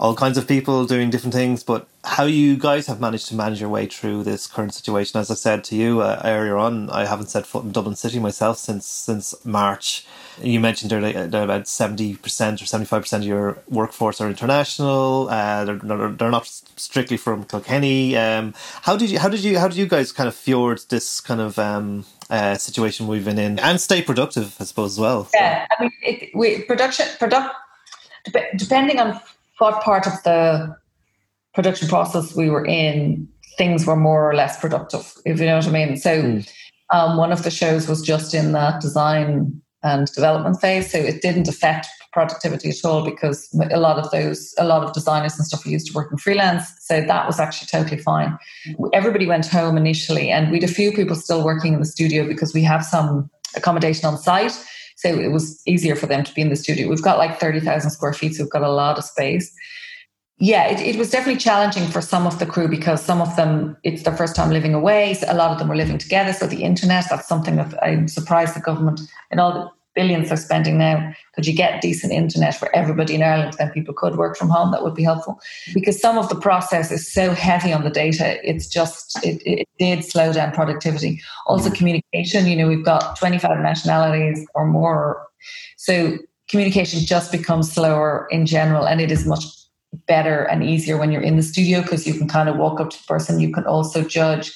all 0.00 0.14
kinds 0.14 0.38
of 0.38 0.46
people 0.46 0.86
doing 0.86 1.10
different 1.10 1.34
things, 1.34 1.64
but 1.64 1.88
how 2.04 2.24
you 2.24 2.56
guys 2.56 2.86
have 2.86 3.00
managed 3.00 3.26
to 3.28 3.34
manage 3.34 3.60
your 3.60 3.68
way 3.68 3.86
through 3.86 4.22
this 4.22 4.46
current 4.46 4.72
situation. 4.72 5.20
As 5.20 5.30
I 5.30 5.34
said 5.34 5.64
to 5.64 5.76
you 5.76 6.00
uh, 6.00 6.22
earlier 6.24 6.56
on, 6.56 6.88
I 6.90 7.04
haven't 7.04 7.26
set 7.26 7.46
foot 7.46 7.64
in 7.64 7.72
Dublin 7.72 7.96
City 7.96 8.18
myself 8.20 8.58
since 8.58 8.86
since 8.86 9.34
March. 9.44 10.06
You 10.40 10.60
mentioned 10.60 10.92
there 10.92 11.00
that 11.00 11.34
about 11.34 11.66
seventy 11.66 12.14
percent 12.14 12.62
or 12.62 12.66
seventy 12.66 12.86
five 12.86 13.02
percent 13.02 13.24
of 13.24 13.28
your 13.28 13.58
workforce 13.68 14.20
are 14.20 14.28
international. 14.28 15.28
Uh, 15.28 15.64
they're, 15.64 16.10
they're 16.12 16.30
not 16.30 16.46
strictly 16.46 17.16
from 17.16 17.44
Kilkenny. 17.44 18.16
Um, 18.16 18.54
how 18.82 18.96
did 18.96 19.10
you 19.10 19.18
how 19.18 19.28
did 19.28 19.42
you 19.42 19.58
how 19.58 19.66
did 19.66 19.76
you 19.76 19.86
guys 19.86 20.12
kind 20.12 20.28
of 20.28 20.34
fjord 20.34 20.80
this 20.90 21.20
kind 21.20 21.40
of 21.40 21.58
um, 21.58 22.04
uh, 22.30 22.56
situation 22.56 23.08
we've 23.08 23.24
been 23.24 23.38
in 23.38 23.58
and 23.58 23.80
stay 23.80 24.00
productive, 24.00 24.54
I 24.60 24.64
suppose 24.64 24.92
as 24.92 25.00
well? 25.00 25.28
Yeah, 25.34 25.66
I 25.76 25.82
mean, 25.82 25.92
it, 26.02 26.30
we, 26.34 26.62
production 26.62 27.06
product 27.18 27.52
depending 28.56 28.98
on 28.98 29.20
what 29.58 29.82
part 29.82 30.06
of 30.06 30.14
the 30.24 30.74
production 31.54 31.88
process 31.88 32.34
we 32.34 32.50
were 32.50 32.64
in, 32.64 33.28
things 33.56 33.86
were 33.86 33.96
more 33.96 34.28
or 34.30 34.34
less 34.34 34.58
productive, 34.60 35.12
if 35.24 35.40
you 35.40 35.46
know 35.46 35.56
what 35.56 35.66
I 35.66 35.70
mean. 35.70 35.96
So 35.96 36.22
mm. 36.22 36.48
um, 36.92 37.16
one 37.16 37.32
of 37.32 37.42
the 37.42 37.50
shows 37.50 37.88
was 37.88 38.00
just 38.02 38.34
in 38.34 38.52
that 38.52 38.80
design 38.80 39.60
and 39.82 40.06
development 40.12 40.60
phase, 40.60 40.90
so 40.90 40.98
it 40.98 41.22
didn't 41.22 41.48
affect 41.48 41.86
productivity 42.12 42.70
at 42.70 42.84
all 42.84 43.04
because 43.04 43.48
a 43.70 43.78
lot 43.78 43.98
of 43.98 44.10
those, 44.10 44.54
a 44.58 44.64
lot 44.64 44.82
of 44.82 44.92
designers 44.92 45.36
and 45.36 45.46
stuff 45.46 45.64
are 45.64 45.68
used 45.68 45.86
to 45.86 45.92
working 45.92 46.18
freelance. 46.18 46.64
So 46.80 47.00
that 47.00 47.26
was 47.26 47.38
actually 47.38 47.68
totally 47.68 48.00
fine. 48.00 48.36
Everybody 48.92 49.26
went 49.26 49.46
home 49.46 49.76
initially, 49.76 50.30
and 50.30 50.50
we 50.50 50.56
had 50.56 50.68
a 50.68 50.72
few 50.72 50.92
people 50.92 51.14
still 51.14 51.44
working 51.44 51.74
in 51.74 51.80
the 51.80 51.86
studio 51.86 52.26
because 52.26 52.54
we 52.54 52.62
have 52.62 52.84
some 52.84 53.30
accommodation 53.54 54.06
on 54.06 54.18
site. 54.18 54.52
So 54.98 55.08
it 55.10 55.28
was 55.28 55.62
easier 55.64 55.94
for 55.94 56.06
them 56.06 56.24
to 56.24 56.34
be 56.34 56.40
in 56.42 56.48
the 56.48 56.56
studio. 56.56 56.88
We've 56.88 57.00
got 57.00 57.18
like 57.18 57.38
30,000 57.38 57.90
square 57.90 58.12
feet, 58.12 58.34
so 58.34 58.42
we've 58.42 58.50
got 58.50 58.62
a 58.62 58.70
lot 58.70 58.98
of 58.98 59.04
space. 59.04 59.54
Yeah, 60.40 60.66
it, 60.66 60.80
it, 60.80 60.96
was 60.96 61.10
definitely 61.10 61.38
challenging 61.38 61.86
for 61.86 62.00
some 62.00 62.26
of 62.26 62.40
the 62.40 62.46
crew 62.46 62.66
because 62.66 63.00
some 63.04 63.20
of 63.20 63.34
them, 63.36 63.76
it's 63.84 64.02
their 64.02 64.16
first 64.16 64.34
time 64.34 64.50
living 64.50 64.74
away. 64.74 65.14
So 65.14 65.26
a 65.28 65.34
lot 65.34 65.52
of 65.52 65.58
them 65.58 65.68
were 65.68 65.76
living 65.76 65.98
together. 65.98 66.32
So 66.32 66.48
the 66.48 66.64
internet, 66.64 67.06
that's 67.08 67.28
something 67.28 67.56
that 67.56 67.80
I'm 67.80 68.08
surprised 68.08 68.56
the 68.56 68.60
government, 68.60 69.00
in 69.30 69.38
all 69.38 69.52
the 69.52 69.70
billions 69.98 70.28
they're 70.28 70.36
spending 70.36 70.78
now, 70.78 71.12
could 71.34 71.44
you 71.44 71.52
get 71.52 71.82
decent 71.82 72.12
internet 72.12 72.54
for 72.54 72.68
everybody 72.72 73.16
in 73.16 73.22
Ireland? 73.24 73.54
Then 73.58 73.72
people 73.72 73.92
could 73.92 74.14
work 74.16 74.36
from 74.36 74.48
home. 74.48 74.70
That 74.70 74.84
would 74.84 74.94
be 74.94 75.02
helpful. 75.02 75.40
Because 75.74 76.00
some 76.00 76.16
of 76.16 76.28
the 76.28 76.36
process 76.36 76.92
is 76.92 77.12
so 77.12 77.32
heavy 77.32 77.72
on 77.72 77.82
the 77.82 77.90
data, 77.90 78.38
it's 78.48 78.68
just, 78.68 79.18
it, 79.24 79.42
it 79.44 79.68
did 79.80 80.04
slow 80.04 80.32
down 80.32 80.52
productivity. 80.52 81.20
Also, 81.46 81.68
communication, 81.68 82.46
you 82.46 82.54
know, 82.54 82.68
we've 82.68 82.84
got 82.84 83.18
25 83.18 83.58
nationalities 83.58 84.46
or 84.54 84.66
more. 84.66 85.26
So 85.76 86.18
communication 86.48 87.00
just 87.00 87.32
becomes 87.32 87.72
slower 87.72 88.28
in 88.30 88.46
general, 88.46 88.86
and 88.86 89.00
it 89.00 89.10
is 89.10 89.26
much 89.26 89.44
better 90.06 90.44
and 90.44 90.62
easier 90.62 90.96
when 90.96 91.10
you're 91.10 91.22
in 91.22 91.36
the 91.36 91.42
studio 91.42 91.82
because 91.82 92.06
you 92.06 92.14
can 92.14 92.28
kind 92.28 92.48
of 92.48 92.56
walk 92.56 92.78
up 92.78 92.90
to 92.90 92.98
the 92.98 93.06
person. 93.08 93.40
You 93.40 93.52
can 93.52 93.64
also 93.64 94.02
judge 94.04 94.52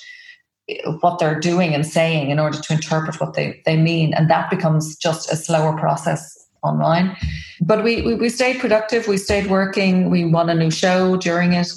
what 1.01 1.18
they're 1.18 1.40
doing 1.40 1.75
and 1.75 1.87
saying 1.87 2.31
in 2.31 2.38
order 2.38 2.61
to 2.61 2.72
interpret 2.72 3.20
what 3.20 3.35
they, 3.35 3.61
they 3.66 3.77
mean. 3.77 4.14
And 4.14 4.31
that 4.31 4.51
becomes 4.51 4.96
just 4.96 5.33
a 5.33 5.37
slower 5.37 5.77
process 5.77 6.38
online. 6.62 7.16
But 7.61 7.85
we, 7.85 8.03
we, 8.03 8.14
we 8.14 8.29
stayed 8.29 8.61
productive, 8.61 9.09
we 9.09 9.16
stayed 9.16 9.48
working, 9.48 10.11
we 10.11 10.25
won 10.25 10.48
a 10.48 10.55
new 10.55 10.70
show 10.70 11.16
during 11.16 11.53
it. 11.53 11.68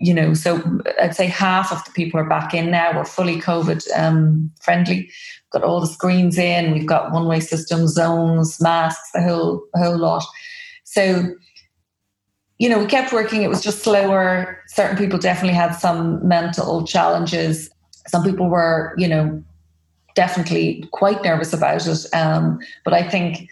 You 0.00 0.14
know, 0.14 0.32
so 0.32 0.62
I'd 1.00 1.16
say 1.16 1.26
half 1.26 1.72
of 1.72 1.84
the 1.84 1.90
people 1.90 2.20
are 2.20 2.28
back 2.28 2.54
in 2.54 2.70
now. 2.70 2.96
We're 2.96 3.04
fully 3.04 3.40
COVID 3.40 3.84
um, 3.98 4.48
friendly. 4.60 5.10
Got 5.50 5.64
all 5.64 5.80
the 5.80 5.88
screens 5.88 6.38
in. 6.38 6.72
We've 6.72 6.86
got 6.86 7.10
one 7.10 7.26
way 7.26 7.40
system, 7.40 7.88
zones, 7.88 8.60
masks, 8.60 9.10
the 9.12 9.22
whole 9.22 9.64
the 9.74 9.80
whole 9.80 9.98
lot. 9.98 10.24
So 10.84 11.34
you 12.58 12.68
know, 12.68 12.78
we 12.78 12.86
kept 12.86 13.12
working. 13.12 13.42
It 13.42 13.48
was 13.48 13.60
just 13.60 13.82
slower. 13.82 14.62
Certain 14.68 14.96
people 14.96 15.18
definitely 15.18 15.54
had 15.54 15.72
some 15.72 16.26
mental 16.26 16.84
challenges. 16.84 17.70
Some 18.08 18.24
people 18.24 18.48
were, 18.48 18.94
you 18.96 19.08
know, 19.08 19.42
definitely 20.14 20.88
quite 20.92 21.22
nervous 21.22 21.52
about 21.52 21.86
it. 21.86 22.14
Um, 22.14 22.58
but 22.84 22.94
I 22.94 23.08
think 23.08 23.48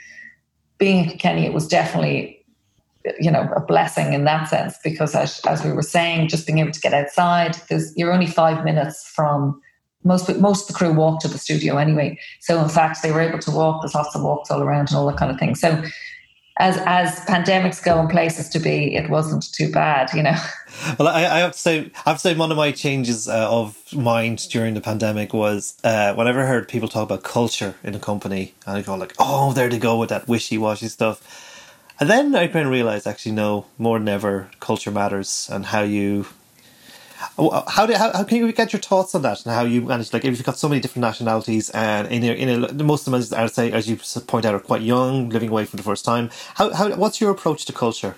being 0.79 1.11
in 1.11 1.19
Kenny, 1.19 1.47
it 1.47 1.53
was 1.53 1.69
definitely, 1.69 2.45
you 3.21 3.31
know, 3.31 3.49
a 3.55 3.61
blessing 3.61 4.13
in 4.13 4.25
that 4.25 4.49
sense 4.49 4.77
because 4.83 5.15
as, 5.15 5.41
as 5.47 5.65
we 5.65 5.73
were 5.73 5.83
saying, 5.83 6.29
just 6.29 6.47
being 6.47 6.59
able 6.59 6.73
to 6.73 6.81
get 6.81 6.93
outside, 6.93 7.57
you're 7.95 8.13
only 8.13 8.27
five 8.27 8.65
minutes 8.65 9.09
from 9.09 9.61
most 10.05 10.29
most 10.39 10.63
of 10.63 10.69
the 10.69 10.79
crew 10.79 10.93
walk 10.93 11.21
to 11.21 11.29
the 11.29 11.39
studio 11.39 11.77
anyway. 11.77 12.19
So 12.41 12.63
in 12.63 12.69
fact, 12.69 13.03
they 13.03 13.13
were 13.13 13.21
able 13.21 13.41
to 13.41 13.51
walk. 13.51 13.83
There's 13.83 13.95
lots 13.95 14.15
of 14.15 14.23
walks 14.23 14.51
all 14.51 14.63
around 14.63 14.89
and 14.89 14.97
all 14.97 15.07
that 15.07 15.17
kind 15.17 15.33
of 15.33 15.39
thing. 15.39 15.55
So 15.55 15.83
as 16.59 16.79
as 16.87 17.21
pandemics 17.27 17.83
go 17.83 17.99
and 17.99 18.09
places 18.09 18.49
to 18.49 18.59
be, 18.59 18.95
it 18.95 19.11
wasn't 19.11 19.53
too 19.53 19.71
bad, 19.71 20.13
you 20.15 20.23
know. 20.23 20.37
Well, 20.99 21.09
I, 21.09 21.25
I 21.25 21.39
have 21.39 21.53
to 21.53 21.59
say, 21.59 21.91
I 22.05 22.11
have 22.11 22.17
to 22.17 22.21
say, 22.21 22.35
one 22.35 22.51
of 22.51 22.59
my 22.59 22.71
changes 22.71 23.29
uh, 23.29 23.51
of 23.51 23.79
mind 23.95 24.47
during 24.51 24.75
the 24.75 24.83
pandemic 24.83 25.33
was 25.33 25.75
uh, 25.85 26.13
whenever 26.13 26.43
I 26.43 26.47
heard 26.47 26.69
people 26.69 26.87
talk 26.87 27.05
about 27.05 27.23
culture 27.23 27.77
in 27.83 27.95
a 27.95 27.99
company, 27.99 28.53
and 28.67 28.77
I 28.77 28.83
go 28.83 28.95
like, 28.95 29.15
"Oh, 29.19 29.55
there 29.55 29.71
they 29.71 29.79
go 29.79 29.99
with 29.99 30.11
that 30.11 30.29
wishy 30.29 30.59
washy 30.59 30.89
stuff," 30.89 31.23
and 31.99 32.11
then 32.11 32.35
I 32.35 32.47
kind 32.49 32.67
of 32.67 32.73
realized, 32.73 33.07
actually, 33.07 33.33
no, 33.33 33.65
more 33.79 33.99
than 33.99 34.09
ever, 34.09 34.51
culture 34.61 34.91
matters, 34.91 35.49
and 35.51 35.65
how 35.65 35.83
you 35.83 36.27
how, 37.37 37.87
do, 37.87 37.95
how, 37.95 38.13
how 38.13 38.25
can 38.25 38.39
you 38.39 38.53
get 38.53 38.73
your 38.73 38.81
thoughts 38.81 39.15
on 39.15 39.23
that 39.23 39.45
and 39.45 39.55
how 39.55 39.65
you 39.65 39.83
manage 39.83 40.13
like 40.13 40.25
if 40.25 40.37
you've 40.37 40.45
got 40.45 40.59
so 40.59 40.69
many 40.69 40.81
different 40.81 41.03
nationalities 41.03 41.71
and 41.71 42.09
in 42.09 42.25
a, 42.25 42.33
in 42.33 42.65
a, 42.65 42.85
most 42.85 43.07
of 43.07 43.13
them 43.13 43.39
I'd 43.39 43.51
say 43.51 43.73
as 43.73 43.89
you 43.89 43.97
point 44.27 44.45
out 44.45 44.55
are 44.55 44.61
quite 44.61 44.83
young 44.83 45.29
living 45.31 45.49
away 45.51 45.65
for 45.65 45.77
the 45.77 45.83
first 45.83 46.05
time. 46.05 46.31
How, 46.55 46.73
how 46.73 46.95
what's 46.97 47.21
your 47.21 47.31
approach 47.31 47.65
to 47.67 47.73
culture? 47.73 48.17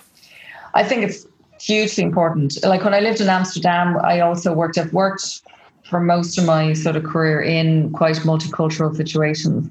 I 0.74 0.84
think 0.84 1.02
it's 1.02 1.26
hugely 1.61 2.04
important. 2.04 2.62
Like 2.64 2.84
when 2.84 2.94
I 2.94 3.00
lived 3.00 3.20
in 3.20 3.28
Amsterdam 3.28 3.96
I 4.02 4.20
also 4.20 4.52
worked 4.52 4.78
I've 4.78 4.92
worked 4.92 5.42
for 5.84 6.00
most 6.00 6.38
of 6.38 6.44
my 6.44 6.72
sort 6.72 6.96
of 6.96 7.04
career 7.04 7.40
in 7.40 7.90
quite 7.92 8.16
multicultural 8.16 8.94
situations. 8.94 9.70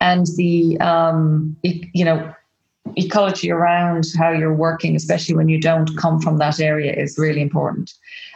And 0.00 0.26
the 0.36 0.78
um, 0.80 1.56
you 1.62 2.04
know 2.04 2.34
ecology 2.96 3.50
around 3.50 4.06
how 4.18 4.30
you're 4.30 4.54
working, 4.54 4.96
especially 4.96 5.34
when 5.34 5.48
you 5.48 5.60
don't 5.60 5.96
come 5.96 6.20
from 6.20 6.38
that 6.38 6.60
area, 6.60 6.92
is 6.92 7.18
really 7.18 7.40
important. 7.40 7.92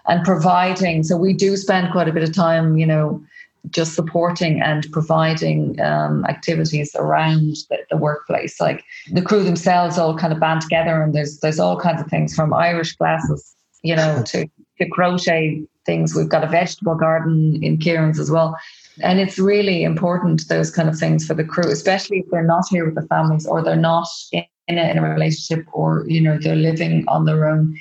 And 0.07 0.25
providing, 0.25 1.03
so 1.03 1.17
we 1.17 1.33
do 1.33 1.57
spend 1.57 1.93
quite 1.93 2.09
a 2.09 2.13
bit 2.13 2.23
of 2.23 2.35
time, 2.35 2.77
you 2.77 2.87
know, 2.87 3.23
just 3.71 3.95
supporting 3.95 4.61
and 4.61 4.87
providing 4.93 5.81
um, 5.81 6.25
activities 6.27 6.95
around 6.97 7.57
the, 7.71 7.79
the, 7.91 7.97
workplace. 7.97 8.61
Like 8.61 8.85
the 9.11 9.23
crew 9.23 9.43
themselves 9.43 9.99
all 9.99 10.17
kind 10.17 10.33
of 10.33 10.41
band 10.41 10.61
together, 10.61 11.03
and 11.03 11.15
there's 11.15 11.41
there's 11.41 11.59
all 11.59 11.81
kinds 11.81 12.03
of 12.03 12.09
things 12.09 12.35
from 12.35 12.53
Irish 12.53 12.95
classes, 12.97 13.55
you 13.83 13.97
know, 13.97 14.23
to, 14.27 14.47
to 14.79 14.89
crochet 14.91 15.63
things. 15.87 16.15
We've 16.15 16.29
got 16.29 16.45
a 16.45 16.49
vegetable 16.49 16.95
garden 16.95 17.63
in 17.63 17.79
Kieran's 17.79 18.19
as 18.19 18.31
well. 18.31 18.57
And 19.03 19.19
it's 19.19 19.39
really 19.39 19.83
important, 19.83 20.49
those 20.49 20.71
kind 20.71 20.89
of 20.89 20.99
things 20.99 21.27
for 21.27 21.35
the 21.35 21.45
crew, 21.45 21.71
especially 21.71 22.19
if 22.21 22.31
they're 22.31 22.45
not 22.45 22.65
here 22.71 22.85
with 22.85 22.95
the 22.95 23.07
families 23.09 23.47
or 23.47 23.63
they're 23.63 23.77
not 23.77 24.07
in 24.33 24.45
a, 24.69 24.91
in 24.91 24.99
a 24.99 25.03
relationship 25.03 25.67
or, 25.73 26.05
you 26.07 26.21
know, 26.21 26.39
they're 26.39 26.55
living 26.55 27.05
on 27.09 27.25
their 27.25 27.49
own, 27.49 27.77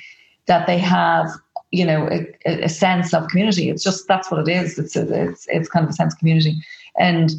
that 0.46 0.66
they 0.66 0.78
have 0.78 1.30
you 1.70 1.84
know 1.84 2.08
a, 2.08 2.64
a, 2.64 2.68
sense 2.68 3.12
of 3.12 3.26
community. 3.28 3.68
It's 3.68 3.82
just 3.82 4.06
that's 4.06 4.30
what 4.30 4.46
it 4.46 4.48
is. 4.48 4.78
It's 4.78 4.94
it's 4.94 5.46
it's 5.48 5.68
kind 5.68 5.84
of 5.84 5.90
a 5.90 5.92
sense 5.92 6.14
of 6.14 6.18
community. 6.20 6.62
And 6.98 7.32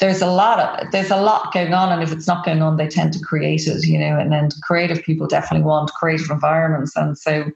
there's 0.00 0.22
a 0.22 0.26
lot 0.26 0.58
of 0.58 0.90
there's 0.90 1.10
a 1.10 1.20
lot 1.20 1.52
going 1.52 1.74
on 1.74 1.92
and 1.92 2.02
if 2.02 2.10
it's 2.10 2.26
not 2.26 2.44
going 2.44 2.62
on 2.62 2.76
they 2.76 2.88
tend 2.88 3.12
to 3.12 3.20
create 3.20 3.66
it 3.68 3.86
you 3.86 3.98
know 3.98 4.18
and 4.18 4.32
then 4.32 4.48
creative 4.62 5.02
people 5.04 5.26
definitely 5.26 5.64
want 5.64 5.92
creative 5.92 6.30
environments. 6.30 6.96
And 6.96 7.16
so 7.16 7.50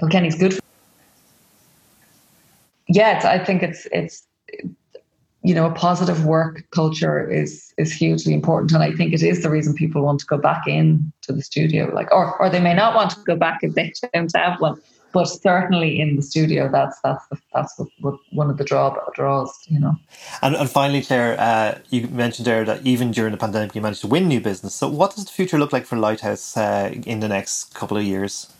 Kilkenny's 0.00 0.36
good 0.36 0.54
for 0.54 0.62
yeah 2.90 3.20
i 3.24 3.38
think 3.44 3.62
it's 3.62 3.86
it's 3.92 4.26
you 5.42 5.54
know 5.54 5.66
a 5.66 5.72
positive 5.72 6.24
work 6.24 6.64
culture 6.70 7.28
is 7.30 7.72
is 7.78 7.92
hugely 7.92 8.34
important 8.34 8.72
and 8.72 8.82
i 8.82 8.92
think 8.92 9.12
it 9.12 9.22
is 9.22 9.42
the 9.42 9.50
reason 9.50 9.72
people 9.74 10.02
want 10.02 10.18
to 10.18 10.26
go 10.26 10.36
back 10.36 10.66
in 10.66 11.12
to 11.22 11.32
the 11.32 11.42
studio 11.42 11.90
like 11.94 12.12
or 12.12 12.36
or 12.40 12.50
they 12.50 12.60
may 12.60 12.74
not 12.74 12.94
want 12.94 13.10
to 13.10 13.20
go 13.22 13.36
back 13.36 13.58
if 13.62 13.74
they 13.74 13.92
don't 14.12 14.34
have 14.34 14.60
one 14.60 14.80
but 15.12 15.24
certainly 15.24 16.00
in 16.00 16.16
the 16.16 16.22
studio, 16.22 16.70
that's 16.70 17.00
that's 17.02 17.26
the, 17.28 17.38
that's 17.54 17.78
what, 17.78 17.88
what 18.00 18.14
one 18.32 18.50
of 18.50 18.58
the 18.58 18.64
draw, 18.64 18.94
draws, 19.14 19.52
you 19.66 19.80
know. 19.80 19.94
And, 20.42 20.54
and 20.54 20.70
finally, 20.70 21.02
Claire, 21.02 21.36
uh, 21.38 21.78
you 21.90 22.08
mentioned 22.08 22.46
there 22.46 22.64
that 22.64 22.84
even 22.86 23.10
during 23.10 23.32
the 23.32 23.38
pandemic, 23.38 23.74
you 23.74 23.80
managed 23.80 24.02
to 24.02 24.06
win 24.06 24.28
new 24.28 24.40
business. 24.40 24.74
So, 24.74 24.88
what 24.88 25.14
does 25.14 25.24
the 25.24 25.32
future 25.32 25.58
look 25.58 25.72
like 25.72 25.86
for 25.86 25.96
Lighthouse 25.96 26.56
uh, 26.56 26.94
in 27.06 27.20
the 27.20 27.28
next 27.28 27.74
couple 27.74 27.96
of 27.96 28.04
years? 28.04 28.52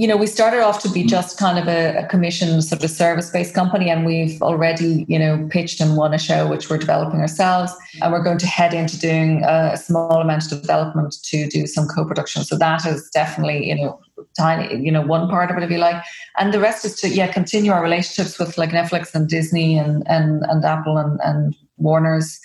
You 0.00 0.06
know, 0.08 0.16
we 0.16 0.26
started 0.26 0.62
off 0.62 0.80
to 0.82 0.88
be 0.88 1.04
just 1.04 1.36
kind 1.36 1.58
of 1.58 1.68
a, 1.68 1.98
a 1.98 2.06
commission 2.06 2.62
sort 2.62 2.82
of 2.82 2.90
service-based 2.90 3.52
company, 3.52 3.90
and 3.90 4.06
we've 4.06 4.40
already, 4.40 5.04
you 5.08 5.18
know, 5.18 5.46
pitched 5.50 5.78
and 5.78 5.94
won 5.94 6.14
a 6.14 6.18
show 6.18 6.48
which 6.48 6.70
we're 6.70 6.78
developing 6.78 7.20
ourselves, 7.20 7.70
and 8.00 8.10
we're 8.10 8.22
going 8.22 8.38
to 8.38 8.46
head 8.46 8.72
into 8.72 8.98
doing 8.98 9.44
a 9.44 9.76
small 9.76 10.22
amount 10.22 10.50
of 10.50 10.62
development 10.62 11.16
to 11.24 11.46
do 11.48 11.66
some 11.66 11.86
co-production. 11.86 12.44
So 12.44 12.56
that 12.56 12.86
is 12.86 13.10
definitely, 13.12 13.68
you 13.68 13.74
know, 13.74 14.00
tiny, 14.38 14.82
you 14.82 14.90
know, 14.90 15.02
one 15.02 15.28
part 15.28 15.50
of 15.50 15.58
it, 15.58 15.62
if 15.64 15.70
you 15.70 15.76
like, 15.76 16.02
and 16.38 16.54
the 16.54 16.60
rest 16.60 16.86
is 16.86 16.98
to 17.02 17.08
yeah 17.10 17.30
continue 17.30 17.70
our 17.70 17.82
relationships 17.82 18.38
with 18.38 18.56
like 18.56 18.70
Netflix 18.70 19.14
and 19.14 19.28
Disney 19.28 19.76
and 19.76 20.02
and 20.08 20.44
and 20.48 20.64
Apple 20.64 20.96
and 20.96 21.20
and 21.22 21.54
Warner's 21.76 22.40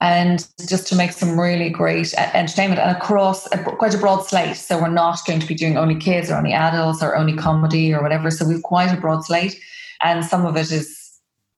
and 0.00 0.46
just 0.68 0.86
to 0.88 0.96
make 0.96 1.12
some 1.12 1.38
really 1.38 1.70
great 1.70 2.12
entertainment 2.14 2.80
and 2.80 2.96
across 2.96 3.50
a, 3.52 3.58
quite 3.58 3.94
a 3.94 3.98
broad 3.98 4.22
slate. 4.22 4.56
So 4.56 4.80
we're 4.80 4.88
not 4.88 5.18
going 5.26 5.40
to 5.40 5.46
be 5.46 5.54
doing 5.54 5.76
only 5.76 5.96
kids 5.96 6.30
or 6.30 6.36
only 6.36 6.52
adults 6.52 7.02
or 7.02 7.16
only 7.16 7.34
comedy 7.36 7.94
or 7.94 8.02
whatever. 8.02 8.30
So 8.30 8.46
we've 8.46 8.62
quite 8.62 8.92
a 8.92 9.00
broad 9.00 9.24
slate, 9.24 9.58
and 10.02 10.24
some 10.24 10.44
of 10.46 10.56
it 10.56 10.70
is 10.70 11.00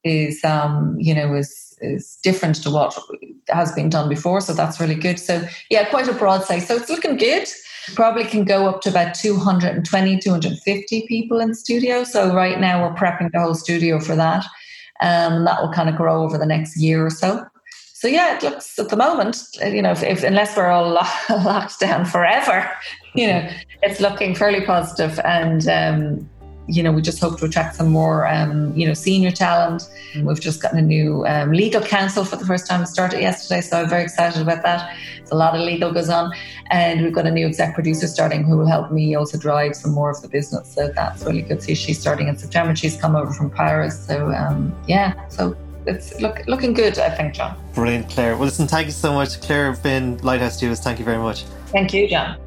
is 0.03 0.43
um, 0.43 0.95
you 0.99 1.13
know 1.13 1.35
is 1.35 1.77
is 1.81 2.17
different 2.23 2.55
to 2.63 2.71
what 2.71 2.97
has 3.49 3.71
been 3.73 3.89
done 3.89 4.09
before. 4.09 4.41
So 4.41 4.53
that's 4.53 4.79
really 4.79 4.95
good. 4.95 5.19
So 5.19 5.47
yeah, 5.69 5.89
quite 5.89 6.07
a 6.07 6.13
broad 6.13 6.43
slate. 6.43 6.63
So 6.63 6.75
it's 6.75 6.89
looking 6.89 7.17
good. 7.17 7.47
Probably 7.95 8.25
can 8.25 8.43
go 8.43 8.67
up 8.67 8.81
to 8.81 8.89
about 8.89 9.15
220, 9.15 10.19
250 10.19 11.05
people 11.07 11.39
in 11.39 11.49
the 11.49 11.55
studio. 11.55 12.03
So 12.03 12.33
right 12.33 12.59
now 12.59 12.81
we're 12.81 12.95
prepping 12.95 13.31
the 13.31 13.39
whole 13.39 13.55
studio 13.55 13.99
for 13.99 14.15
that. 14.15 14.45
Um, 14.99 15.45
that 15.45 15.61
will 15.61 15.71
kind 15.71 15.87
of 15.87 15.95
grow 15.95 16.23
over 16.23 16.37
the 16.37 16.45
next 16.45 16.75
year 16.77 17.05
or 17.05 17.11
so 17.11 17.45
so 17.99 18.07
yeah, 18.07 18.37
it 18.37 18.43
looks 18.43 18.77
at 18.77 18.89
the 18.89 18.95
moment, 18.95 19.47
you 19.65 19.81
know, 19.81 19.89
if, 19.89 20.03
if 20.03 20.23
unless 20.23 20.55
we're 20.55 20.67
all 20.67 20.93
locked 21.29 21.79
down 21.79 22.05
forever, 22.05 22.69
you 23.15 23.25
know, 23.25 23.49
it's 23.81 23.99
looking 23.99 24.35
fairly 24.35 24.63
positive 24.63 25.19
and. 25.25 25.67
Um, 25.67 26.29
you 26.69 26.83
know, 26.83 26.91
we 26.91 27.01
just 27.01 27.21
hope 27.21 27.39
to 27.39 27.45
attract 27.45 27.77
some 27.77 27.87
more, 27.87 28.27
um, 28.27 28.75
you 28.75 28.85
know, 28.85 28.93
senior 28.93 29.31
talent. 29.31 29.89
We've 30.21 30.37
just 30.37 30.61
gotten 30.61 30.77
a 30.77 30.81
new 30.81 31.25
um, 31.25 31.53
legal 31.53 31.79
counsel 31.79 32.25
for 32.25 32.35
the 32.35 32.45
first 32.45 32.67
time. 32.67 32.81
It 32.81 32.87
started 32.87 33.21
yesterday, 33.21 33.61
so 33.61 33.79
I'm 33.79 33.89
very 33.89 34.03
excited 34.03 34.41
about 34.41 34.63
that. 34.63 34.93
It's 35.17 35.31
a 35.31 35.35
lot 35.35 35.55
of 35.55 35.61
legal 35.61 35.93
goes 35.93 36.09
on, 36.09 36.33
and 36.69 37.03
we've 37.03 37.13
got 37.13 37.25
a 37.25 37.31
new 37.31 37.47
exec 37.47 37.73
producer 37.73 38.05
starting 38.05 38.43
who 38.43 38.57
will 38.57 38.67
help 38.67 38.91
me 38.91 39.15
also 39.15 39.37
drive 39.37 39.77
some 39.77 39.93
more 39.93 40.11
of 40.11 40.21
the 40.21 40.27
business. 40.27 40.73
So 40.73 40.89
that's 40.89 41.23
really 41.23 41.41
good. 41.41 41.63
See, 41.63 41.73
she's 41.73 42.01
starting 42.01 42.27
in 42.27 42.37
September. 42.37 42.75
She's 42.75 42.99
come 42.99 43.15
over 43.15 43.31
from 43.31 43.49
Paris, 43.49 44.05
so 44.05 44.33
um, 44.33 44.75
yeah. 44.87 45.13
So 45.29 45.55
it's 45.87 46.19
look, 46.21 46.45
looking 46.47 46.73
good, 46.73 46.99
I 46.99 47.09
think, 47.09 47.33
John. 47.33 47.57
Brilliant, 47.73 48.09
Claire. 48.09 48.35
Well, 48.35 48.45
listen, 48.45 48.67
thank 48.67 48.85
you 48.87 48.91
so 48.91 49.13
much, 49.13 49.41
Claire 49.41 49.73
Finn, 49.73 50.17
Lighthouse 50.19 50.57
Studios. 50.57 50.79
Thank 50.79 50.99
you 50.99 51.05
very 51.05 51.17
much. 51.17 51.43
Thank 51.71 51.93
you, 51.93 52.07
John. 52.07 52.37